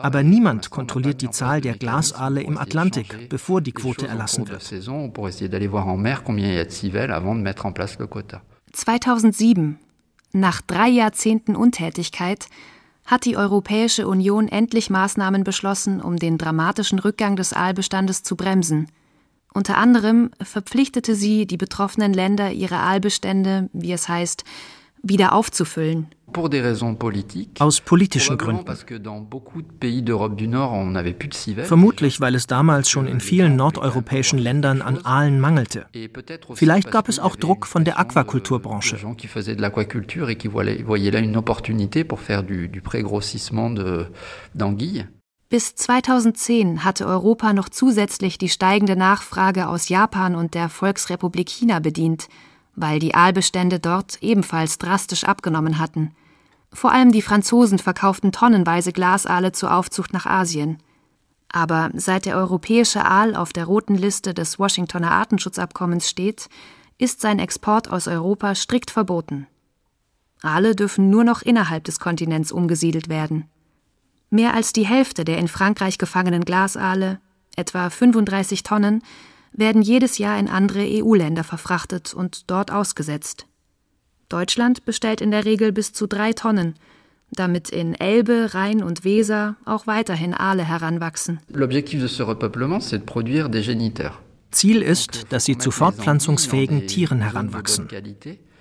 Aber 0.02 0.22
niemand 0.22 0.68
kontrolliert 0.68 1.22
die 1.22 1.30
Zahl 1.30 1.62
der 1.62 1.78
Glasaale 1.78 2.25
Wale 2.26 2.42
im 2.42 2.58
Atlantik, 2.58 3.28
bevor 3.28 3.60
die 3.60 3.70
Quote 3.70 4.08
erlassen 4.08 4.48
wird. 4.48 4.60
2007, 8.72 9.78
nach 10.32 10.60
drei 10.60 10.88
Jahrzehnten 10.88 11.54
Untätigkeit, 11.54 12.48
hat 13.04 13.24
die 13.24 13.36
Europäische 13.36 14.08
Union 14.08 14.48
endlich 14.48 14.90
Maßnahmen 14.90 15.44
beschlossen, 15.44 16.00
um 16.00 16.16
den 16.16 16.36
dramatischen 16.36 16.98
Rückgang 16.98 17.36
des 17.36 17.52
Aalbestandes 17.52 18.24
zu 18.24 18.34
bremsen. 18.34 18.88
Unter 19.54 19.78
anderem 19.78 20.30
verpflichtete 20.42 21.14
sie 21.14 21.46
die 21.46 21.56
betroffenen 21.56 22.12
Länder, 22.12 22.50
ihre 22.50 22.78
Aalbestände, 22.78 23.70
wie 23.72 23.92
es 23.92 24.08
heißt, 24.08 24.42
wieder 25.00 25.32
aufzufüllen 25.32 26.08
aus 27.58 27.80
politischen 27.80 28.38
Gründen. 28.38 28.64
Vermutlich, 31.64 32.20
weil 32.20 32.34
es 32.34 32.46
damals 32.46 32.90
schon 32.90 33.06
in 33.06 33.20
vielen 33.20 33.56
nordeuropäischen 33.56 34.38
Ländern 34.38 34.82
an 34.82 35.04
Aalen 35.04 35.40
mangelte. 35.40 35.86
Vielleicht 36.54 36.90
gab 36.90 37.08
es 37.08 37.18
auch 37.18 37.36
Druck 37.36 37.66
von 37.66 37.84
der 37.84 37.98
Aquakulturbranche. 37.98 38.98
Bis 45.48 45.76
2010 45.76 46.84
hatte 46.84 47.06
Europa 47.06 47.52
noch 47.52 47.68
zusätzlich 47.68 48.36
die 48.36 48.48
steigende 48.48 48.96
Nachfrage 48.96 49.68
aus 49.68 49.88
Japan 49.88 50.34
und 50.34 50.54
der 50.54 50.68
Volksrepublik 50.68 51.48
China 51.48 51.78
bedient, 51.78 52.28
weil 52.74 52.98
die 52.98 53.14
Aalbestände 53.14 53.78
dort 53.78 54.18
ebenfalls 54.22 54.78
drastisch 54.78 55.22
abgenommen 55.22 55.78
hatten. 55.78 56.10
Vor 56.76 56.92
allem 56.92 57.10
die 57.10 57.22
Franzosen 57.22 57.78
verkauften 57.78 58.32
tonnenweise 58.32 58.92
Glasaale 58.92 59.52
zur 59.52 59.74
Aufzucht 59.74 60.12
nach 60.12 60.26
Asien. 60.26 60.76
Aber 61.48 61.88
seit 61.94 62.26
der 62.26 62.36
europäische 62.36 63.02
Aal 63.02 63.34
auf 63.34 63.54
der 63.54 63.64
roten 63.64 63.94
Liste 63.94 64.34
des 64.34 64.58
Washingtoner 64.58 65.10
Artenschutzabkommens 65.10 66.06
steht, 66.06 66.50
ist 66.98 67.22
sein 67.22 67.38
Export 67.38 67.90
aus 67.90 68.08
Europa 68.08 68.54
strikt 68.54 68.90
verboten. 68.90 69.46
Aale 70.42 70.76
dürfen 70.76 71.08
nur 71.08 71.24
noch 71.24 71.40
innerhalb 71.40 71.84
des 71.84 71.98
Kontinents 71.98 72.52
umgesiedelt 72.52 73.08
werden. 73.08 73.48
Mehr 74.28 74.52
als 74.52 74.74
die 74.74 74.86
Hälfte 74.86 75.24
der 75.24 75.38
in 75.38 75.48
Frankreich 75.48 75.96
gefangenen 75.96 76.44
Glasaale, 76.44 77.20
etwa 77.56 77.88
35 77.88 78.64
Tonnen, 78.64 79.02
werden 79.50 79.80
jedes 79.80 80.18
Jahr 80.18 80.38
in 80.38 80.50
andere 80.50 80.86
EU-Länder 80.86 81.42
verfrachtet 81.42 82.12
und 82.12 82.50
dort 82.50 82.70
ausgesetzt. 82.70 83.46
Deutschland 84.28 84.84
bestellt 84.84 85.20
in 85.20 85.30
der 85.30 85.44
Regel 85.44 85.72
bis 85.72 85.92
zu 85.92 86.06
drei 86.06 86.32
Tonnen, 86.32 86.74
damit 87.32 87.70
in 87.70 87.94
Elbe, 87.94 88.54
Rhein 88.54 88.82
und 88.82 89.04
Weser 89.04 89.56
auch 89.64 89.86
weiterhin 89.86 90.34
Aale 90.34 90.64
heranwachsen. 90.64 91.40
Ziel 94.50 94.82
ist, 94.82 95.26
dass 95.30 95.44
sie 95.44 95.58
zu 95.58 95.70
fortpflanzungsfähigen 95.70 96.86
Tieren 96.86 97.20
heranwachsen. 97.20 97.88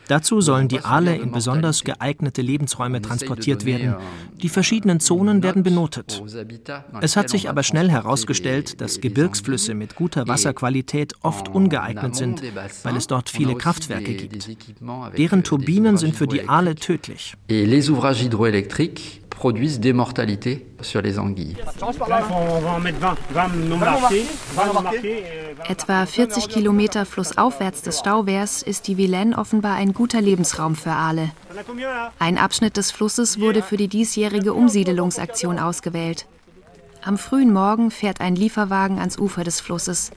Dazu 0.08 0.42
sollen 0.42 0.68
die 0.68 0.84
Aale 0.84 1.16
in 1.16 1.32
besonders 1.32 1.84
geeignete 1.84 2.42
Lebensräume 2.42 3.02
transportiert 3.02 3.66
werden. 3.66 3.96
Die 4.42 4.50
verschiedenen 4.50 5.00
Zonen 5.00 5.42
werden 5.44 5.64
benotet. 5.64 6.22
Es 7.02 7.16
hat 7.16 7.30
sich 7.30 7.50
aber 7.50 7.64
schnell 7.64 7.90
herausgestellt, 7.90 8.82
dass 8.82 9.02
Gebirgsflüsse 9.02 9.74
mit 9.74 9.96
guter 9.96 10.28
Wasserqualität 10.28 11.14
oft 11.22 11.48
ungeeignet 11.50 12.16
sind, 12.16 12.42
weil 12.84 12.96
es 12.96 13.08
dort 13.08 13.30
viele 13.30 13.56
Kraftwerke 13.56 14.14
gibt. 14.14 14.48
Deren 15.18 15.44
Turbinen 15.44 15.98
sind 15.98 16.16
für 16.16 16.28
die 16.28 16.48
Aale 16.48 16.76
tödlich 16.76 17.36
produisent 19.36 19.80
des 19.80 19.94
mortalités 19.94 20.66
sur 20.82 21.02
les 21.02 21.20
anguilles. 21.20 21.56
Etwa 25.68 26.06
40 26.06 26.48
Kilometer 26.50 27.06
flussaufwärts 27.06 27.82
des 27.84 28.00
Stauwehrs 28.00 28.64
ist 28.64 28.88
die 28.88 28.98
Vilaine 28.98 29.38
offenbar 29.38 29.76
ein 29.76 29.94
guter 29.94 30.22
Lebensraum 30.22 30.76
für 30.76 30.92
Aale. 30.92 31.32
Ein 32.20 32.38
Abschnitt 32.38 32.78
des 32.78 32.92
Flusses 32.92 33.40
wurde 33.40 33.62
für 33.62 33.78
die 33.78 33.88
diesjährige 33.88 34.54
Umsiedelungsaktion 34.54 35.60
ausgewählt. 35.60 36.26
Am 37.04 37.18
frühen 37.20 37.54
Morgen 37.54 37.92
fährt 37.92 38.20
ein 38.20 38.36
Lieferwagen 38.36 38.98
ans 38.98 39.20
Ufer 39.20 39.44
des 39.44 39.62
Flusses. 39.62 40.12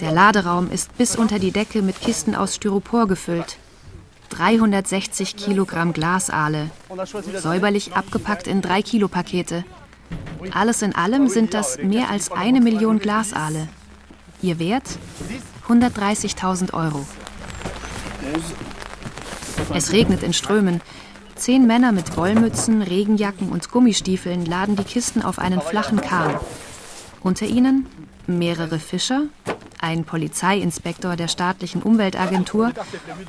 Der 0.00 0.10
Laderaum 0.10 0.70
ist 0.70 0.96
bis 0.96 1.16
unter 1.16 1.38
die 1.38 1.50
Decke 1.50 1.82
mit 1.82 2.00
Kisten 2.00 2.34
aus 2.34 2.54
Styropor 2.54 3.06
gefüllt. 3.06 3.58
360 4.34 5.36
Kilogramm 5.36 5.92
Glasaale, 5.92 6.70
säuberlich 7.36 7.94
abgepackt 7.94 8.48
in 8.48 8.62
3 8.62 8.82
Kilo 8.82 9.06
Pakete. 9.06 9.64
Alles 10.52 10.82
in 10.82 10.92
allem 10.94 11.28
sind 11.28 11.54
das 11.54 11.78
mehr 11.78 12.10
als 12.10 12.32
eine 12.32 12.60
Million 12.60 12.98
Glasaale. 12.98 13.68
Ihr 14.42 14.58
Wert 14.58 14.98
130.000 15.68 16.74
Euro. 16.74 17.06
Es 19.72 19.92
regnet 19.92 20.24
in 20.24 20.32
Strömen. 20.32 20.80
Zehn 21.36 21.66
Männer 21.66 21.92
mit 21.92 22.16
Wollmützen, 22.16 22.82
Regenjacken 22.82 23.50
und 23.50 23.70
Gummistiefeln 23.70 24.44
laden 24.46 24.74
die 24.74 24.84
Kisten 24.84 25.22
auf 25.22 25.38
einen 25.38 25.60
flachen 25.60 26.00
Kahn. 26.00 26.40
Unter 27.22 27.46
ihnen 27.46 27.86
mehrere 28.26 28.80
Fischer, 28.80 29.22
ein 29.84 30.04
Polizeiinspektor 30.04 31.14
der 31.14 31.28
staatlichen 31.28 31.82
Umweltagentur 31.82 32.72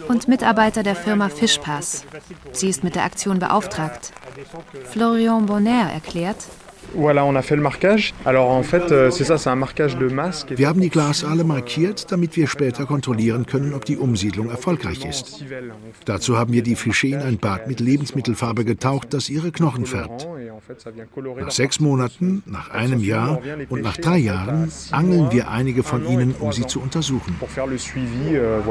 und 0.08 0.28
Mitarbeiter 0.28 0.84
der 0.84 0.96
Firma 0.96 1.30
Fischpass. 1.30 2.06
Sie 2.54 2.70
ist 2.70 2.84
mit 2.84 2.96
der 2.96 3.04
Aktion 3.04 3.40
beauftragt. 3.40 4.14
Florian 4.86 5.46
Bonner 5.46 5.92
erklärt, 5.92 6.38
Euh, 6.94 7.10
wir 10.58 10.68
haben 10.68 10.82
die 10.82 10.90
Glasaale 10.90 11.44
markiert, 11.44 12.12
damit 12.12 12.36
wir 12.36 12.48
später 12.48 12.86
kontrollieren 12.86 13.46
können, 13.46 13.74
ob 13.74 13.86
die 13.86 13.98
Umsiedlung 13.98 14.50
erfolgreich 14.50 15.06
ist. 15.06 15.44
Dazu 16.06 16.38
haben 16.38 16.54
wir 16.54 16.64
die 16.64 16.76
Fische 16.76 17.08
in 17.08 17.22
ein 17.22 17.38
Bad 17.38 17.68
mit 17.68 17.80
Lebensmittelfarbe 17.80 18.66
getaucht, 18.66 19.14
das 19.14 19.30
ihre 19.30 19.52
Knochen 19.52 19.86
färbt. 19.86 20.28
Nach 21.38 21.52
sechs 21.52 21.80
Monaten, 21.80 22.44
nach 22.46 22.70
einem 22.72 23.02
Jahr 23.02 23.42
und 23.70 23.82
nach 23.82 23.98
drei 23.98 24.18
Jahren 24.18 24.72
angeln 24.92 25.32
wir 25.32 25.50
einige 25.50 25.84
von 25.84 26.08
ihnen, 26.08 26.36
um 26.40 26.52
sie 26.52 26.66
zu 26.66 26.80
untersuchen. 26.82 27.36
Euh, 28.36 28.62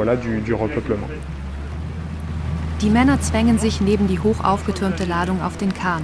die 2.80 2.90
Männer 2.90 3.20
zwängen 3.20 3.58
sich 3.58 3.80
neben 3.80 4.08
die 4.08 4.18
hoch 4.18 4.42
aufgetürmte 4.42 5.04
Ladung 5.04 5.40
auf 5.42 5.56
den 5.56 5.72
Kahn. 5.72 6.02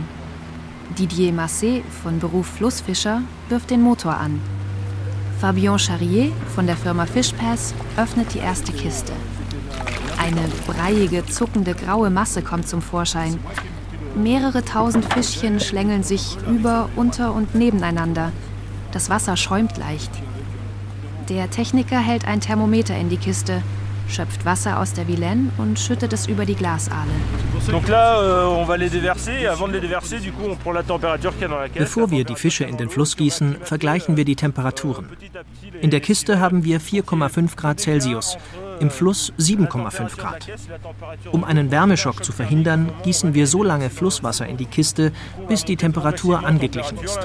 Didier 0.98 1.32
Massé, 1.32 1.82
von 2.02 2.18
Beruf 2.18 2.46
Flussfischer, 2.46 3.22
wirft 3.48 3.70
den 3.70 3.82
Motor 3.82 4.16
an. 4.16 4.40
Fabien 5.40 5.78
Charrier 5.78 6.32
von 6.54 6.66
der 6.66 6.76
Firma 6.76 7.06
Fishpass 7.06 7.74
öffnet 7.96 8.34
die 8.34 8.38
erste 8.38 8.72
Kiste. 8.72 9.12
Eine 10.18 10.48
breiige, 10.66 11.24
zuckende 11.26 11.74
graue 11.74 12.10
Masse 12.10 12.42
kommt 12.42 12.68
zum 12.68 12.82
Vorschein. 12.82 13.38
Mehrere 14.14 14.64
tausend 14.64 15.04
Fischchen 15.12 15.60
schlängeln 15.60 16.02
sich 16.02 16.36
über, 16.48 16.90
unter 16.96 17.34
und 17.34 17.54
nebeneinander. 17.54 18.32
Das 18.92 19.08
Wasser 19.08 19.36
schäumt 19.36 19.76
leicht. 19.78 20.10
Der 21.28 21.48
Techniker 21.50 22.00
hält 22.00 22.26
ein 22.26 22.40
Thermometer 22.40 22.96
in 22.96 23.08
die 23.08 23.16
Kiste 23.16 23.62
schöpft 24.10 24.44
Wasser 24.44 24.78
aus 24.78 24.92
der 24.92 25.08
Vilaine 25.08 25.50
und 25.56 25.78
schüttet 25.78 26.12
es 26.12 26.26
über 26.26 26.44
die 26.44 26.54
Glasaale. 27.82 28.20
Euh, 28.22 28.46
Bevor 31.74 32.10
wir 32.10 32.24
die 32.24 32.34
Fische 32.34 32.64
in 32.64 32.76
den 32.76 32.88
Fluss 32.88 33.16
gießen, 33.16 33.56
vergleichen 33.62 34.16
wir 34.16 34.24
die 34.24 34.36
Temperaturen. 34.36 35.08
In 35.80 35.90
der 35.90 36.00
Kiste 36.00 36.40
haben 36.40 36.64
wir 36.64 36.80
4,5 36.80 37.56
Grad 37.56 37.80
Celsius, 37.80 38.36
im 38.80 38.90
Fluss 38.90 39.32
7,5 39.38 40.16
Grad. 40.16 40.46
Um 41.32 41.44
einen 41.44 41.70
Wärmeschock 41.70 42.24
zu 42.24 42.32
verhindern, 42.32 42.92
gießen 43.04 43.34
wir 43.34 43.46
so 43.46 43.62
lange 43.62 43.90
Flusswasser 43.90 44.46
in 44.46 44.56
die 44.56 44.66
Kiste, 44.66 45.12
bis 45.48 45.64
die 45.64 45.76
Temperatur 45.76 46.44
angeglichen 46.44 46.98
ist. 46.98 47.20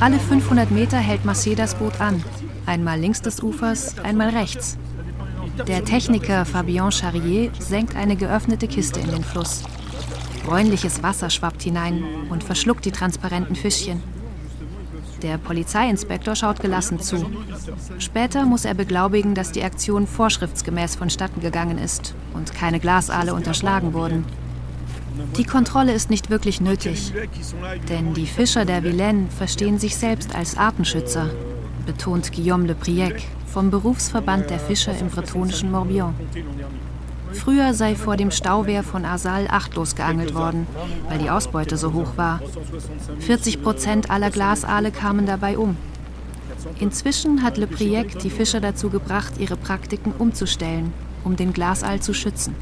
Alle 0.00 0.18
500 0.18 0.70
Meter 0.70 0.98
hält 0.98 1.24
Marseille 1.24 1.54
das 1.54 1.74
Boot 1.74 2.00
an. 2.00 2.22
Einmal 2.66 2.98
links 2.98 3.22
des 3.22 3.42
Ufers, 3.42 3.98
einmal 4.00 4.30
rechts. 4.30 4.78
Der 5.66 5.84
Techniker 5.84 6.44
Fabien 6.44 6.92
Charrier 6.92 7.50
senkt 7.58 7.96
eine 7.96 8.16
geöffnete 8.16 8.68
Kiste 8.68 9.00
in 9.00 9.10
den 9.10 9.24
Fluss. 9.24 9.64
Bräunliches 10.44 11.02
Wasser 11.02 11.30
schwappt 11.30 11.62
hinein 11.62 12.04
und 12.30 12.44
verschluckt 12.44 12.84
die 12.84 12.92
transparenten 12.92 13.56
Fischchen. 13.56 14.02
Der 15.22 15.36
Polizeiinspektor 15.36 16.36
schaut 16.36 16.60
gelassen 16.60 17.00
zu. 17.00 17.28
Später 17.98 18.44
muss 18.44 18.64
er 18.64 18.74
beglaubigen, 18.74 19.34
dass 19.34 19.52
die 19.52 19.64
Aktion 19.64 20.06
vorschriftsgemäß 20.06 20.96
vonstatten 20.96 21.40
gegangen 21.40 21.78
ist 21.78 22.14
und 22.34 22.54
keine 22.54 22.78
Glasaale 22.78 23.34
unterschlagen 23.34 23.94
wurden. 23.94 24.24
Die 25.36 25.44
Kontrolle 25.44 25.92
ist 25.92 26.10
nicht 26.10 26.30
wirklich 26.30 26.60
nötig, 26.60 27.12
denn 27.88 28.14
die 28.14 28.26
Fischer 28.26 28.64
der 28.64 28.84
Vilaine 28.84 29.28
verstehen 29.36 29.78
sich 29.78 29.96
selbst 29.96 30.34
als 30.34 30.56
Artenschützer, 30.56 31.30
betont 31.86 32.32
Guillaume 32.32 32.66
Le 32.66 32.74
Priec 32.76 33.26
vom 33.52 33.70
Berufsverband 33.70 34.50
der 34.50 34.58
Fischer 34.58 34.96
im 34.98 35.08
bretonischen 35.08 35.70
Morbihan. 35.70 36.14
Früher 37.32 37.74
sei 37.74 37.94
vor 37.94 38.16
dem 38.16 38.30
Stauwehr 38.30 38.82
von 38.82 39.04
Asal 39.04 39.48
achtlos 39.48 39.94
geangelt 39.94 40.34
worden, 40.34 40.66
weil 41.08 41.18
die 41.18 41.30
Ausbeute 41.30 41.76
so 41.76 41.92
hoch 41.92 42.16
war. 42.16 42.40
40 43.20 43.62
Prozent 43.62 44.10
aller 44.10 44.30
Glasaale 44.30 44.90
kamen 44.90 45.26
dabei 45.26 45.58
um. 45.58 45.76
Inzwischen 46.80 47.42
hat 47.42 47.56
Le 47.56 47.66
Priec 47.66 48.18
die 48.20 48.30
Fischer 48.30 48.60
dazu 48.60 48.90
gebracht, 48.90 49.34
ihre 49.38 49.56
Praktiken 49.56 50.12
umzustellen 50.18 50.92
um 51.28 51.36
den 51.36 51.52
Glasaal 51.52 52.00
zu 52.00 52.14
schützen. 52.14 52.54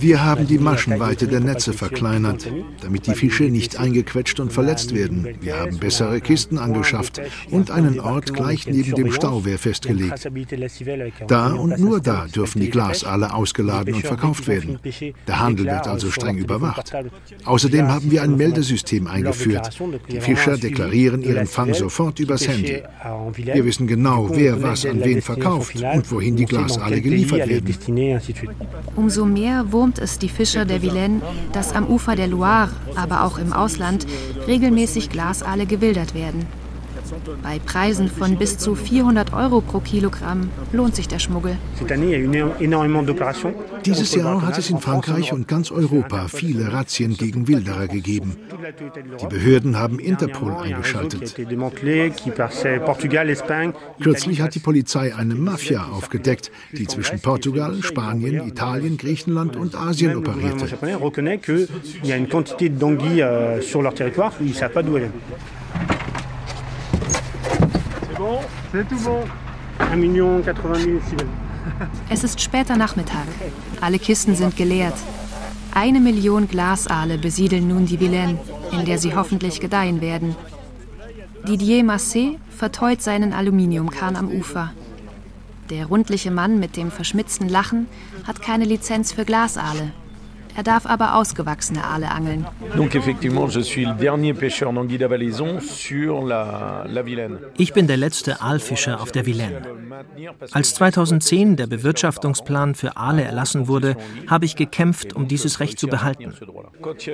Wir 0.00 0.24
haben 0.24 0.46
die 0.48 0.58
Maschenweite 0.58 1.28
der 1.28 1.40
Netze 1.40 1.72
verkleinert, 1.72 2.50
damit 2.82 3.06
die 3.06 3.14
Fische 3.14 3.44
nicht 3.44 3.78
eingequetscht 3.78 4.40
und 4.40 4.52
verletzt 4.52 4.94
werden. 4.94 5.28
Wir 5.40 5.60
haben 5.60 5.78
bessere 5.78 6.20
Kisten 6.20 6.58
angeschafft 6.58 7.20
und 7.50 7.70
einen 7.70 8.00
Ort 8.00 8.34
gleich 8.34 8.66
neben 8.66 8.94
dem 8.96 9.12
Stauwehr 9.12 9.58
festgelegt. 9.58 10.28
Da 11.28 11.52
und 11.52 11.78
nur 11.78 12.00
da 12.00 12.26
dürfen 12.26 12.60
die 12.60 12.70
Glasaale 12.70 13.32
ausgeladen 13.32 13.94
und 13.94 14.04
verkauft 14.04 14.48
werden. 14.48 14.80
Der 15.28 15.38
Handel 15.38 15.66
wird 15.66 15.86
also 15.86 16.10
streng 16.10 16.36
überwacht. 16.36 16.92
Außerdem 17.44 17.86
haben 17.88 18.10
wir 18.10 18.22
ein 18.22 18.36
Meldesystem 18.36 19.06
eingeführt. 19.06 19.78
Die 20.10 20.20
Fischer 20.20 20.56
deklarieren 20.56 21.22
ihren 21.22 21.46
Fang 21.46 21.74
sofort 21.74 22.18
übers 22.18 22.48
Handy. 22.48 22.82
Wir 23.36 23.64
wissen 23.64 23.86
genau, 23.86 24.28
wer 24.32 24.60
was 24.60 24.84
an 24.84 25.04
wen 25.04 25.22
verkauft 25.22 25.59
verkauft 25.62 25.96
und 25.96 26.10
wohin 26.12 26.36
die 26.36 26.44
Glasaale 26.44 27.00
geliefert 27.00 27.48
werden. 27.48 28.48
Umso 28.96 29.24
mehr 29.24 29.72
wurmt 29.72 29.98
es 29.98 30.18
die 30.18 30.28
Fischer 30.28 30.64
der 30.64 30.82
Vilaine, 30.82 31.20
dass 31.52 31.72
am 31.74 31.86
Ufer 31.86 32.16
der 32.16 32.28
Loire, 32.28 32.70
aber 32.96 33.24
auch 33.24 33.38
im 33.38 33.52
Ausland, 33.52 34.06
regelmäßig 34.46 35.10
Glasaale 35.10 35.66
gewildert 35.66 36.14
werden. 36.14 36.46
Bei 37.42 37.58
Preisen 37.58 38.08
von 38.08 38.36
bis 38.36 38.58
zu 38.58 38.74
400 38.74 39.32
Euro 39.32 39.60
pro 39.60 39.80
Kilogramm 39.80 40.50
lohnt 40.72 40.94
sich 40.94 41.08
der 41.08 41.18
Schmuggel. 41.18 41.56
Dieses 43.84 44.14
Jahr 44.14 44.42
hat 44.42 44.58
es 44.58 44.70
in 44.70 44.78
Frankreich 44.78 45.32
und 45.32 45.48
ganz 45.48 45.70
Europa 45.70 46.28
viele 46.28 46.72
Razzien 46.72 47.16
gegen 47.16 47.48
Wilderer 47.48 47.88
gegeben. 47.88 48.36
Die 49.20 49.26
Behörden 49.26 49.78
haben 49.78 49.98
Interpol 49.98 50.52
eingeschaltet. 50.52 51.34
Kürzlich 54.00 54.40
hat 54.40 54.54
die 54.54 54.58
Polizei 54.60 55.14
eine 55.14 55.34
Mafia 55.34 55.84
aufgedeckt, 55.86 56.50
die 56.72 56.86
zwischen 56.86 57.20
Portugal, 57.20 57.82
Spanien, 57.82 58.46
Italien, 58.46 58.96
Griechenland 58.96 59.56
und 59.56 59.74
Asien 59.74 60.16
operierte. 60.16 60.66
Es 72.08 72.22
ist 72.22 72.40
später 72.40 72.76
Nachmittag. 72.76 73.26
Alle 73.80 73.98
Kisten 73.98 74.36
sind 74.36 74.56
geleert. 74.56 74.94
Eine 75.72 75.98
Million 75.98 76.46
Glasaale 76.46 77.18
besiedeln 77.18 77.68
nun 77.68 77.86
die 77.86 77.98
Vilaine, 77.98 78.38
in 78.72 78.84
der 78.84 78.98
sie 78.98 79.14
hoffentlich 79.14 79.60
gedeihen 79.60 80.00
werden. 80.00 80.36
Didier 81.48 81.82
Massé 81.82 82.38
verteut 82.50 83.02
seinen 83.02 83.32
Aluminiumkahn 83.32 84.14
am 84.14 84.28
Ufer. 84.28 84.72
Der 85.70 85.86
rundliche 85.86 86.30
Mann 86.30 86.60
mit 86.60 86.76
dem 86.76 86.90
verschmitzten 86.90 87.48
Lachen 87.48 87.88
hat 88.24 88.40
keine 88.40 88.64
Lizenz 88.64 89.12
für 89.12 89.24
Glasaale. 89.24 89.92
Er 90.56 90.62
darf 90.62 90.86
aber 90.86 91.14
ausgewachsene 91.14 91.84
Aale 91.84 92.10
angeln. 92.10 92.46
Ich 97.56 97.72
bin 97.72 97.86
der 97.86 97.96
letzte 97.96 98.40
Aalfischer 98.40 99.00
auf 99.00 99.12
der 99.12 99.26
Vilaine. 99.26 99.62
Als 100.52 100.74
2010 100.74 101.56
der 101.56 101.66
Bewirtschaftungsplan 101.66 102.74
für 102.74 102.96
Aale 102.96 103.22
erlassen 103.22 103.68
wurde, 103.68 103.96
habe 104.26 104.44
ich 104.44 104.56
gekämpft, 104.56 105.14
um 105.14 105.28
dieses 105.28 105.60
Recht 105.60 105.78
zu 105.78 105.86
behalten. 105.86 106.34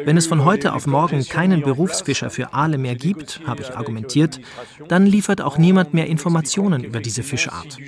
Wenn 0.04 0.16
es 0.16 0.26
von 0.26 0.44
heute 0.44 0.72
auf 0.74 0.86
morgen 0.86 1.26
keinen 1.28 1.62
Berufsfischer 1.62 2.30
für 2.30 2.54
Aale 2.54 2.78
mehr 2.78 2.94
gibt, 2.94 3.40
habe 3.46 3.62
ich 3.62 3.76
argumentiert, 3.76 4.40
dann 4.88 5.06
liefert 5.06 5.40
auch 5.40 5.58
niemand 5.58 5.94
mehr 5.94 6.06
Informationen 6.06 6.84
über 6.84 7.00
diese 7.00 7.22
Fischart. 7.22 7.78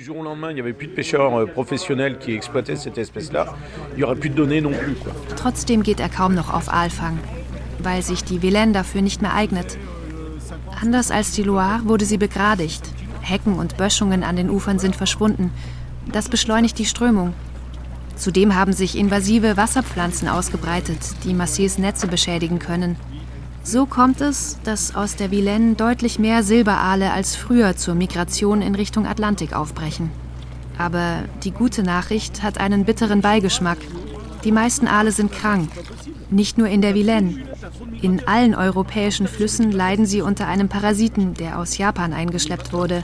Il 3.95 3.97
n'y 3.97 4.03
aurait 4.03 4.15
plus 4.15 4.29
de 4.29 4.35
données 4.35 4.61
non 4.61 4.71
plus. 4.71 4.95
Trotzdem 5.39 5.83
geht 5.83 6.01
er 6.01 6.09
kaum 6.09 6.35
noch 6.35 6.53
auf 6.53 6.67
Aalfang, 6.67 7.17
weil 7.81 8.01
sich 8.01 8.25
die 8.25 8.41
Vilaine 8.41 8.73
dafür 8.73 9.01
nicht 9.01 9.21
mehr 9.21 9.33
eignet. 9.33 9.77
Anders 10.81 11.11
als 11.11 11.31
die 11.31 11.43
Loire 11.43 11.85
wurde 11.85 12.03
sie 12.03 12.17
begradigt. 12.17 12.81
Hecken 13.21 13.53
und 13.53 13.77
Böschungen 13.77 14.23
an 14.23 14.35
den 14.35 14.49
Ufern 14.49 14.79
sind 14.79 14.97
verschwunden. 14.97 15.51
Das 16.11 16.27
beschleunigt 16.27 16.77
die 16.77 16.85
Strömung. 16.85 17.33
Zudem 18.17 18.53
haben 18.53 18.73
sich 18.73 18.97
invasive 18.97 19.55
Wasserpflanzen 19.55 20.27
ausgebreitet, 20.27 20.99
die 21.23 21.33
Massés 21.33 21.79
Netze 21.79 22.07
beschädigen 22.07 22.59
können. 22.59 22.97
So 23.63 23.85
kommt 23.85 24.19
es, 24.19 24.57
dass 24.65 24.93
aus 24.93 25.15
der 25.15 25.31
Vilaine 25.31 25.75
deutlich 25.75 26.19
mehr 26.19 26.43
Silberaale 26.43 27.13
als 27.13 27.37
früher 27.37 27.77
zur 27.77 27.95
Migration 27.95 28.61
in 28.61 28.75
Richtung 28.75 29.07
Atlantik 29.07 29.53
aufbrechen. 29.53 30.11
Aber 30.77 31.23
die 31.43 31.51
gute 31.51 31.83
Nachricht 31.83 32.43
hat 32.43 32.57
einen 32.57 32.83
bitteren 32.83 33.21
Beigeschmack. 33.21 33.77
Die 34.43 34.51
meisten 34.51 34.87
Aale 34.87 35.11
sind 35.11 35.31
krank. 35.31 35.69
Nicht 36.29 36.57
nur 36.57 36.67
in 36.67 36.81
der 36.81 36.95
Vilaine. 36.95 37.43
In 38.01 38.27
allen 38.27 38.55
europäischen 38.55 39.27
Flüssen 39.27 39.71
leiden 39.71 40.05
sie 40.05 40.21
unter 40.21 40.47
einem 40.47 40.69
Parasiten, 40.69 41.33
der 41.33 41.59
aus 41.59 41.77
Japan 41.77 42.13
eingeschleppt 42.13 42.71
wurde. 42.71 43.03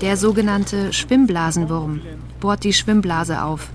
Der 0.00 0.16
sogenannte 0.16 0.92
Schwimmblasenwurm 0.92 2.00
bohrt 2.40 2.62
die 2.62 2.72
Schwimmblase 2.72 3.42
auf, 3.42 3.70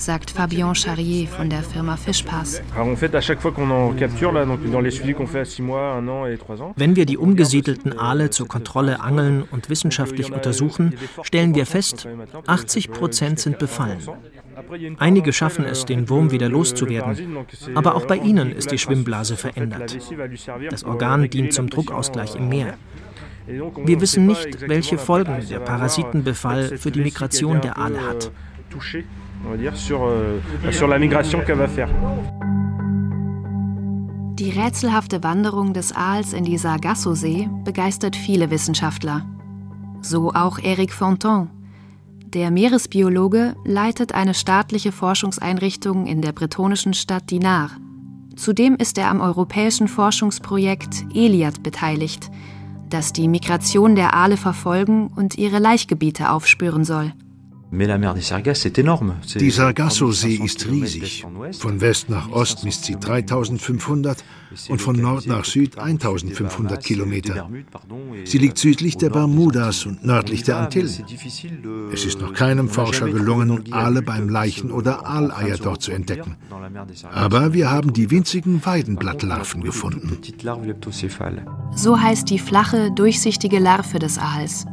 sagt 0.00 0.30
Fabien 0.30 0.74
Charrier 0.74 1.28
von 1.28 1.50
der 1.50 1.62
Firma 1.62 1.96
Fischpass. 1.96 2.62
Alors 2.74 2.88
en 2.88 2.96
fait, 2.96 3.14
à 3.14 3.20
chaque 3.20 3.40
fois 3.40 3.52
qu'on 3.52 3.70
en 3.70 3.92
capture, 3.92 4.32
là, 4.32 4.46
donc 4.46 4.68
dans 4.70 4.80
les 4.80 4.90
suivis 4.90 5.14
qu'on 5.14 5.26
fait 5.26 5.40
à 5.40 5.44
6 5.44 5.62
mois, 5.62 5.94
1 5.94 6.08
an 6.08 6.26
et 6.26 6.38
3 6.38 6.62
ans, 6.62 6.74
Wenn 6.76 6.96
wir 6.96 7.04
die 7.04 7.18
umgesiedelten 7.18 7.98
Aale 7.98 8.30
zur 8.30 8.48
Kontrolle 8.48 9.00
angeln 9.00 9.44
und 9.50 9.68
wissenschaftlich 9.68 10.32
untersuchen, 10.32 10.94
stellen 11.22 11.54
wir 11.54 11.66
fest, 11.66 12.08
80 12.46 12.90
Prozent 12.90 13.40
sind 13.40 13.58
befallen. 13.58 13.98
Einige 14.98 15.32
schaffen 15.32 15.64
es, 15.64 15.84
den 15.84 16.08
Wurm 16.08 16.30
wieder 16.30 16.48
loszuwerden, 16.48 17.38
aber 17.74 17.94
auch 17.94 18.06
bei 18.06 18.16
ihnen 18.16 18.52
ist 18.52 18.70
die 18.70 18.78
Schwimmblase 18.78 19.36
verändert. 19.36 19.96
Das 20.70 20.84
Organ 20.84 21.28
dient 21.28 21.52
zum 21.52 21.68
Druckausgleich 21.68 22.36
im 22.36 22.48
Meer. 22.48 22.74
Wir 23.46 24.00
wissen 24.00 24.26
nicht, 24.26 24.68
welche 24.68 24.96
Folgen 24.96 25.46
der 25.48 25.60
Parasitenbefall 25.60 26.78
für 26.78 26.90
die 26.90 27.00
Migration 27.00 27.60
der 27.60 27.78
Aale 27.78 28.00
hat. 28.06 28.30
On 29.46 29.50
va 29.50 29.56
dire, 29.56 29.76
sur, 29.76 30.04
euh, 30.04 30.40
sur 30.70 30.88
la 30.88 30.98
migration 30.98 31.40
qu'elle 31.44 31.58
va 31.58 31.68
faire. 31.68 31.88
Die 34.38 34.50
rätselhafte 34.50 35.22
Wanderung 35.22 35.74
des 35.74 35.92
Aals 35.92 36.32
in 36.32 36.44
die 36.44 36.56
Sargasso-See 36.56 37.48
begeistert 37.64 38.16
viele 38.16 38.50
Wissenschaftler. 38.50 39.26
So 40.00 40.30
auch 40.32 40.58
Eric 40.58 40.92
Fonton. 40.92 41.50
Der 42.32 42.50
Meeresbiologe 42.50 43.54
leitet 43.64 44.14
eine 44.14 44.34
staatliche 44.34 44.92
Forschungseinrichtung 44.92 46.06
in 46.06 46.22
der 46.22 46.32
bretonischen 46.32 46.94
Stadt 46.94 47.30
Dinard. 47.30 47.72
Zudem 48.36 48.76
ist 48.76 48.96
er 48.96 49.10
am 49.10 49.20
europäischen 49.20 49.88
Forschungsprojekt 49.88 51.04
ELIAD 51.12 51.62
beteiligt, 51.62 52.30
das 52.88 53.12
die 53.12 53.28
Migration 53.28 53.94
der 53.94 54.14
Aale 54.14 54.38
verfolgen 54.38 55.08
und 55.14 55.36
ihre 55.36 55.58
Laichgebiete 55.58 56.30
aufspüren 56.30 56.84
soll. 56.84 57.12
Die 57.72 59.50
Sargasso-See 59.50 60.38
3500 60.38 60.44
ist 60.44 60.68
riesig. 60.68 61.26
Von 61.58 61.80
West 61.80 62.10
nach 62.10 62.28
Ost 62.30 62.64
misst 62.64 62.84
sie 62.84 62.96
3500 62.98 64.24
und 64.68 64.80
von 64.80 64.96
Nord 64.96 65.28
nach 65.28 65.44
Süd 65.44 65.78
1500 65.78 66.82
Kilometer. 66.82 67.48
Sie 68.24 68.38
liegt 68.38 68.58
südlich 68.58 68.96
der 68.96 69.10
Bermudas 69.10 69.86
und 69.86 70.04
nördlich 70.04 70.42
der 70.42 70.56
Antillen. 70.56 70.92
Es 71.92 72.04
ist 72.04 72.20
noch 72.20 72.32
keinem 72.32 72.68
Forscher 72.68 73.08
gelungen, 73.08 73.72
Aale 73.72 74.02
beim 74.02 74.28
Leichen- 74.28 74.72
oder 74.72 75.06
Aaleier 75.06 75.56
dort 75.56 75.82
zu 75.82 75.92
entdecken. 75.92 76.36
Aber 77.12 77.52
wir 77.52 77.70
haben 77.70 77.92
die 77.92 78.10
winzigen 78.10 78.66
Weidenblattlarven 78.66 79.62
gefunden. 79.62 80.18
So 81.76 82.00
heißt 82.00 82.30
die 82.30 82.38
flache, 82.40 82.90
durchsichtige 82.90 83.60
Larve 83.60 84.00
des 84.00 84.18
Aals. 84.18 84.66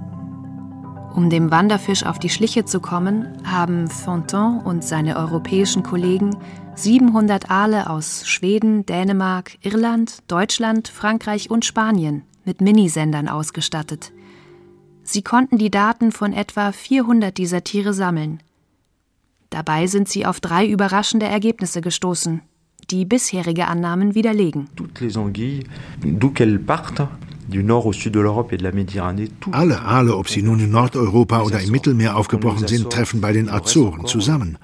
Um 1.17 1.31
dem 1.31 1.49
Wanderfisch 1.49 2.05
auf 2.05 2.19
die 2.19 2.29
Schliche 2.29 2.65
zu 2.65 2.79
kommen, 2.79 3.41
haben 3.43 3.87
Fonton 3.87 4.59
und 4.59 4.83
seine 4.83 5.17
europäischen 5.17 5.81
Kollegen 5.81 6.37
700 6.75 7.49
Aale 7.49 7.89
aus 7.89 8.27
Schweden, 8.27 8.85
Dänemark, 8.85 9.57
Irland, 9.63 10.19
Deutschland, 10.27 10.89
Frankreich 10.89 11.49
und 11.49 11.65
Spanien 11.65 12.21
mit 12.45 12.61
Minisendern 12.61 13.29
ausgestattet. 13.29 14.11
Sie 15.01 15.23
konnten 15.23 15.57
die 15.57 15.71
Daten 15.71 16.11
von 16.11 16.33
etwa 16.33 16.71
400 16.71 17.35
dieser 17.35 17.63
Tiere 17.63 17.95
sammeln. 17.95 18.43
Dabei 19.49 19.87
sind 19.87 20.07
sie 20.07 20.23
auf 20.23 20.39
drei 20.39 20.67
überraschende 20.67 21.25
Ergebnisse 21.25 21.81
gestoßen, 21.81 22.41
die 22.91 23.05
bisherige 23.05 23.67
Annahmen 23.67 24.13
widerlegen. 24.13 24.69
Du 27.49 27.63
nord 27.63 27.85
au 27.85 27.93
sud 27.93 28.13
de 28.13 28.19
l'Europe 28.19 28.53
et 28.53 28.57
de 28.57 28.63
la 28.63 28.71
Méditerranée, 28.71 29.29
tout 29.39 29.51
Alle 29.53 29.79
Aale, 29.85 30.11
ob 30.11 30.29
sie 30.29 30.43
nun 30.43 30.59
in 30.59 30.71
Nordeuropa 30.71 31.41
oder 31.41 31.61
im 31.61 31.71
Mittelmeer 31.71 32.17
aufgebrochen 32.17 32.67
sind, 32.67 32.89
treffen 32.89 33.21
bei 33.21 33.33
den 33.33 33.49
Azoren 33.49 34.05
zusammen. 34.05 34.57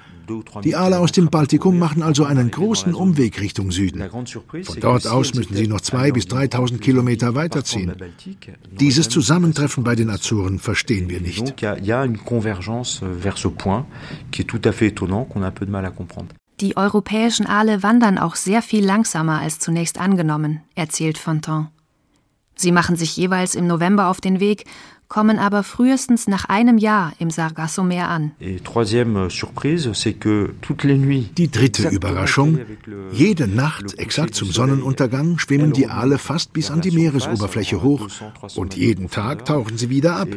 Die 0.63 0.76
Aale 0.76 1.00
aus 1.00 1.12
dem 1.12 1.30
Baltikum 1.30 1.78
machen 1.78 2.02
also 2.02 2.24
einen 2.24 2.50
großen 2.50 2.93
Umweg 2.93 3.41
Richtung 3.41 3.72
Süden. 3.72 4.02
Von 4.10 4.80
dort 4.80 5.08
aus 5.08 5.34
müssen 5.34 5.56
sie 5.56 5.67
noch 5.67 5.82
2.000 5.82 6.13
bis 6.13 6.26
3.000 6.28 6.78
Kilometer 6.78 7.36
weiterziehen. 7.36 7.93
Dieses 8.72 9.10
Zusammentreffen 9.10 9.84
bei 9.84 9.96
den 9.96 10.10
Azoren 10.10 10.60
verstehen 10.60 11.10
wir 11.10 11.19
nicht. 11.19 11.62
Euh, 11.63 11.76
vers 13.19 13.38
ce 13.38 13.50
point 13.50 13.86
qui 14.32 14.41
est 14.43 14.46
tout 14.46 14.62
à 14.63 14.72
fait 14.72 14.88
étonnant, 14.88 15.26
qu'on 15.26 15.43
a 15.43 15.48
un 15.48 15.52
peu 15.52 15.65
de 15.65 15.72
mal 15.72 15.86
à 15.86 15.91
comprendre. 15.91 16.30
Die 16.62 16.78
europäischen 16.78 17.46
Aale 17.48 17.84
wandern 17.84 18.17
auch 18.17 18.36
sehr 18.36 18.62
viel 18.62 18.86
langsamer 18.86 19.39
als 19.39 19.60
zunächst 19.60 20.00
angenommen, 20.00 20.62
erzählt 20.76 21.17
Fonton. 21.17 21.67
Sie 22.56 22.72
machen 22.72 22.96
sich 22.96 23.18
jeweils 23.18 23.56
im 23.56 23.68
November 23.68 24.08
auf 24.08 24.22
den 24.22 24.39
Weg, 24.39 24.66
kommen 25.13 25.38
aber 25.38 25.62
frühestens 25.62 26.28
nach 26.28 26.46
einem 26.46 26.80
Jahr 26.80 27.13
im 27.20 27.30
Sargasso-Meer 27.30 28.10
an. 28.10 28.32
Euh, 28.42 28.58
nuits, 30.96 31.36
Die 31.38 31.52
dritte 31.52 31.89
Überraschung, 31.89 32.60
jede 33.12 33.48
Nacht, 33.48 34.00
exakt 34.00 34.34
zum 34.34 34.52
Sonnenuntergang, 34.52 35.38
schwimmen 35.38 35.72
die 35.72 35.88
Aale 35.88 36.18
fast 36.18 36.54
bis 36.54 36.72
an 36.72 36.82
die 36.82 36.89
Meeresoberfläche 36.92 37.84
hoch 37.84 38.08
und 38.56 38.76
jeden 38.76 39.10
Tag 39.12 39.46
tauchen 39.46 39.78
sie 39.78 39.92
wieder 39.92 40.16
ab, 40.16 40.30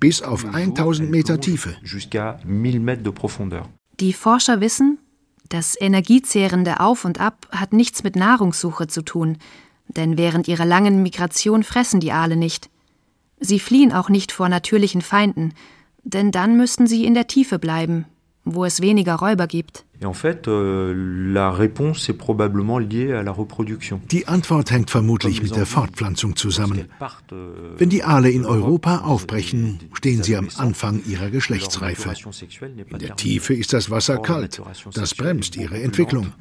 bis 0.00 0.22
auf 0.22 0.44
1000 0.44 1.08
Meter 1.08 1.40
Tiefe. 1.40 1.76
jusqu'à 1.84 2.38
1000 2.44 2.84
mètres 2.84 3.02
de 3.04 3.12
profondeur. 3.12 3.68
Die 4.00 4.12
Forscher 4.12 4.60
wissen, 4.60 4.98
das 5.48 5.76
energiezehrende 5.80 6.80
Auf 6.80 7.04
und 7.04 7.20
Ab 7.20 7.46
hat 7.52 7.72
nichts 7.72 8.02
mit 8.02 8.16
Nahrungssuche 8.16 8.88
zu 8.88 9.02
tun, 9.02 9.38
denn 9.88 10.18
während 10.18 10.48
ihrer 10.48 10.64
langen 10.64 11.02
Migration 11.02 11.62
fressen 11.62 12.00
die 12.00 12.12
Aale 12.12 12.36
nicht. 12.36 12.70
Sie 13.38 13.60
fliehen 13.60 13.92
auch 13.92 14.08
nicht 14.08 14.32
vor 14.32 14.48
natürlichen 14.48 15.02
Feinden, 15.02 15.52
denn 16.04 16.30
dann 16.30 16.56
müssten 16.56 16.86
sie 16.86 17.04
in 17.04 17.14
der 17.14 17.26
Tiefe 17.26 17.58
bleiben, 17.58 18.06
wo 18.44 18.64
es 18.64 18.80
weniger 18.80 19.16
Räuber 19.16 19.46
gibt. 19.46 19.84
Euh, 20.02 20.94
die 24.10 24.28
Antwort 24.28 24.70
hängt 24.70 24.90
vermutlich 24.90 25.42
mit 25.42 25.56
der 25.56 25.66
Fortpflanzung 25.66 26.36
zusammen. 26.36 26.84
Wenn 27.76 27.88
die 27.88 28.04
Aale 28.04 28.30
in 28.30 28.44
Europa 28.44 28.98
aufbrechen, 28.98 29.80
stehen 29.94 30.22
sie 30.22 30.36
am 30.36 30.48
Anfang 30.56 31.02
ihrer 31.06 31.30
Geschlechtsreife. 31.30 32.12
In 32.90 32.98
der 32.98 33.16
Tiefe 33.16 33.54
ist 33.54 33.72
das 33.72 33.90
Wasser 33.90 34.18
kalt. 34.18 34.60
Das 34.94 35.14
bremst 35.14 35.56
ihre 35.56 35.80
Entwicklung 35.82 36.32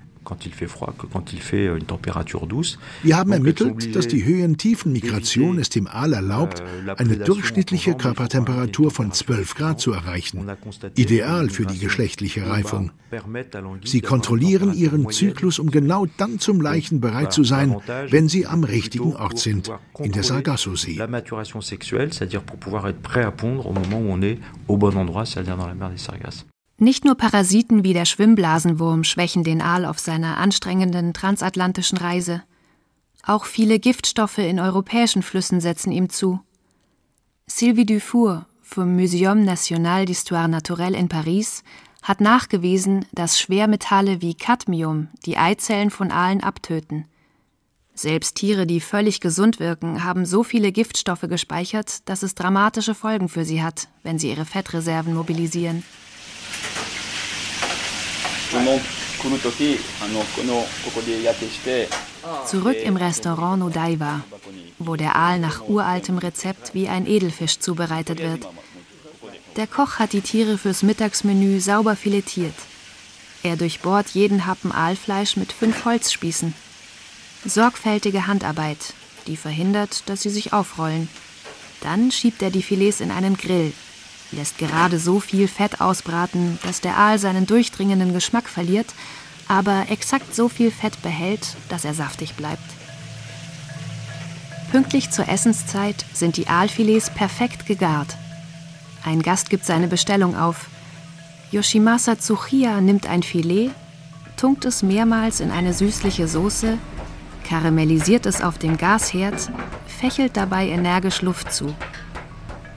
Wir 3.04 3.18
haben 3.18 3.32
ermittelt, 3.32 3.96
dass 3.96 4.08
die 4.08 4.26
Höhen-Tiefen-Migration 4.26 5.60
es 5.60 5.70
dem 5.70 5.88
Aal 5.88 6.14
erlaubt, 6.14 6.62
euh, 6.62 6.94
eine 6.98 7.18
durchschnittliche 7.18 7.96
Körpertemperatur 7.96 8.92
von 8.92 9.12
12 9.12 9.56
Grad 9.56 9.80
zu 9.80 9.94
erreichen. 9.94 10.50
Ideal 10.96 11.50
für 11.50 11.66
die 11.66 11.80
geschlechtliche 11.80 12.48
Reifung. 12.48 12.92
Sie 13.84 14.02
kontrollieren 14.02 14.74
ihren 14.74 15.10
Zyklus, 15.10 15.60
um 15.60 15.72
genau 15.72 16.06
dann 16.18 16.40
zum 16.40 16.60
Leichen 16.60 17.00
bereit 17.00 17.32
zu 17.32 17.44
sein, 17.44 17.76
wenn 18.10 18.28
sie 18.28 18.46
am 18.46 18.64
richtigen 18.64 19.16
Ort 19.16 19.40
sind, 19.40 19.72
in 20.00 20.12
der 20.12 20.24
Sargasso-See. 20.24 21.00
Nicht 26.78 27.06
nur 27.06 27.16
Parasiten 27.16 27.86
wie 27.86 27.94
der 27.94 28.04
Schwimmblasenwurm 28.04 29.06
schwächen 29.06 29.46
den 29.46 29.62
Aal 29.62 29.86
auf 29.86 30.00
seiner 30.00 30.38
anstrengenden 30.38 31.14
transatlantischen 31.14 31.98
Reise. 31.98 32.44
Auch 33.24 33.46
viele 33.46 33.80
Giftstoffe 33.80 34.40
in 34.40 34.60
europäischen 34.60 35.24
Flüssen 35.24 35.62
setzen 35.62 35.92
ihm 35.92 36.10
zu. 36.10 36.42
Sylvie 37.48 37.86
Dufour 37.86 38.46
vom 38.62 38.98
Muséum 38.98 39.46
National 39.46 40.04
d'Histoire 40.04 40.50
Naturelle 40.50 40.98
in 40.98 41.08
Paris 41.08 41.64
hat 42.04 42.20
nachgewiesen, 42.20 43.06
dass 43.14 43.40
Schwermetalle 43.40 44.22
wie 44.22 44.36
Cadmium 44.36 45.08
die 45.26 45.38
Eizellen 45.38 45.92
von 45.92 46.12
Aalen 46.12 46.44
abtöten. 46.44 47.06
Selbst 47.94 48.36
Tiere, 48.36 48.68
die 48.68 48.82
völlig 48.82 49.22
gesund 49.22 49.62
wirken, 49.62 50.04
haben 50.04 50.26
so 50.26 50.44
viele 50.44 50.74
Giftstoffe 50.74 51.22
gespeichert, 51.30 52.08
dass 52.10 52.22
es 52.22 52.36
dramatische 52.36 52.94
Folgen 52.94 53.30
für 53.30 53.46
sie 53.46 53.64
hat, 53.64 53.88
wenn 54.04 54.20
sie 54.20 54.30
ihre 54.30 54.46
Fettreserven 54.46 55.14
mobilisieren. 55.14 55.84
Zurück 62.46 62.78
im 62.84 62.96
Restaurant 62.98 63.60
Nodaiwa, 63.60 64.22
wo 64.80 64.96
der 64.96 65.16
Aal 65.16 65.40
nach 65.40 65.62
uraltem 65.68 66.18
Rezept 66.18 66.74
wie 66.74 66.88
ein 66.88 67.08
Edelfisch 67.08 67.60
zubereitet 67.60 68.20
wird. 68.20 68.48
Der 69.56 69.68
Koch 69.68 70.00
hat 70.00 70.14
die 70.14 70.22
Tiere 70.22 70.58
fürs 70.58 70.84
Mittagsmenü 70.84 71.60
sauber 71.60 71.96
filetiert. 71.96 72.56
Er 73.44 73.56
durchbohrt 73.56 74.10
jeden 74.10 74.46
Happen 74.46 74.72
Aalfleisch 74.72 75.38
mit 75.38 75.52
fünf 75.52 75.86
Holzspießen. 75.86 76.54
Sorgfältige 77.46 78.28
Handarbeit, 78.28 78.94
die 79.28 79.38
verhindert, 79.38 80.04
dass 80.08 80.24
sie 80.24 80.30
sich 80.30 80.52
aufrollen. 80.52 81.10
Dann 81.82 82.12
schiebt 82.12 82.42
er 82.42 82.50
die 82.50 82.64
Filets 82.64 83.02
in 83.02 83.12
einen 83.12 83.38
Grill, 83.38 83.72
lässt 84.36 84.58
gerade 84.58 85.00
so 85.00 85.20
viel 85.20 85.48
Fett 85.48 85.82
ausbraten, 85.82 86.60
dass 86.64 86.82
der 86.82 86.98
Aal 86.98 87.20
seinen 87.20 87.46
durchdringenden 87.46 88.14
Geschmack 88.14 88.48
verliert, 88.48 88.88
aber 89.48 89.86
exakt 89.90 90.36
so 90.36 90.50
viel 90.50 90.72
Fett 90.72 91.02
behält, 91.02 91.56
dass 91.70 91.86
er 91.86 91.94
saftig 91.94 92.36
bleibt. 92.36 92.64
Pünktlich 94.72 95.10
zur 95.12 95.30
Essenszeit 95.30 96.06
sind 96.14 96.38
die 96.38 96.48
Aalfilets 96.48 97.10
perfekt 97.10 97.66
gegart. 97.66 98.18
Ein 99.06 99.22
Gast 99.22 99.50
gibt 99.50 99.66
seine 99.66 99.88
Bestellung 99.88 100.36
auf. 100.36 100.68
Yoshimasa 101.52 102.18
Tsuchiya 102.18 102.82
nimmt 102.82 103.08
ein 103.08 103.24
Filet, 103.24 103.72
tunkt 104.36 104.66
es 104.66 104.84
mehrmals 104.84 105.40
in 105.40 105.52
eine 105.52 105.74
süßliche 105.74 106.28
Soße, 106.28 106.78
karamellisiert 107.48 108.26
es 108.26 108.42
auf 108.42 108.58
dem 108.58 108.78
Gasherd, 108.78 109.50
fächelt 109.88 110.36
dabei 110.36 110.68
energisch 110.68 111.22
Luft 111.22 111.54
zu. 111.54 111.74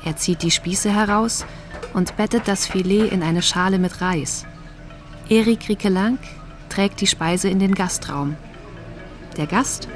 Er 0.08 0.16
zieht 0.16 0.42
die 0.42 0.50
Spieße 0.50 0.90
heraus 0.90 1.44
und 1.92 2.16
bettet 2.16 2.48
das 2.48 2.66
Filet 2.66 3.12
in 3.12 3.22
eine 3.22 3.42
Schale 3.42 3.78
mit 3.78 4.00
Reis. 4.00 4.46
Erik 5.28 5.68
Riekelank 5.68 6.18
trägt 6.70 7.02
die 7.02 7.06
Speise 7.06 7.50
in 7.50 7.58
den 7.58 7.74
Gastraum. 7.74 8.34
Der 9.36 9.46
Gast, 9.46 9.86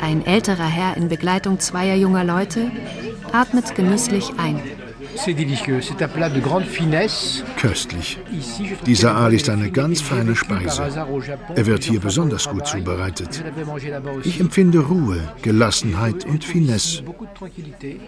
ein 0.00 0.24
älterer 0.24 0.68
Herr 0.68 0.96
in 0.96 1.10
Begleitung 1.10 1.60
zweier 1.60 1.96
junger 1.96 2.24
Leute, 2.24 2.70
atmet 3.30 3.74
genüsslich 3.74 4.30
ein. 4.38 4.58
Köstlich. 7.56 8.18
Dieser 8.86 9.14
Aal 9.16 9.34
ist 9.34 9.48
eine 9.48 9.70
ganz 9.70 10.00
feine 10.00 10.34
Speise. 10.34 10.82
Er 11.54 11.66
wird 11.66 11.84
hier 11.84 12.00
besonders 12.00 12.48
gut 12.48 12.66
zubereitet. 12.66 13.42
Ich 14.24 14.40
empfinde 14.40 14.80
Ruhe, 14.80 15.20
Gelassenheit 15.42 16.24
und 16.24 16.44
Finesse. 16.44 17.02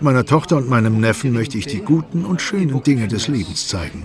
Meiner 0.00 0.24
Tochter 0.24 0.56
und 0.56 0.68
meinem 0.68 1.00
Neffen 1.00 1.32
möchte 1.32 1.58
ich 1.58 1.66
die 1.66 1.80
guten 1.80 2.24
und 2.24 2.40
schönen 2.40 2.82
Dinge 2.82 3.08
des 3.08 3.28
Lebens 3.28 3.68
zeigen. 3.68 4.04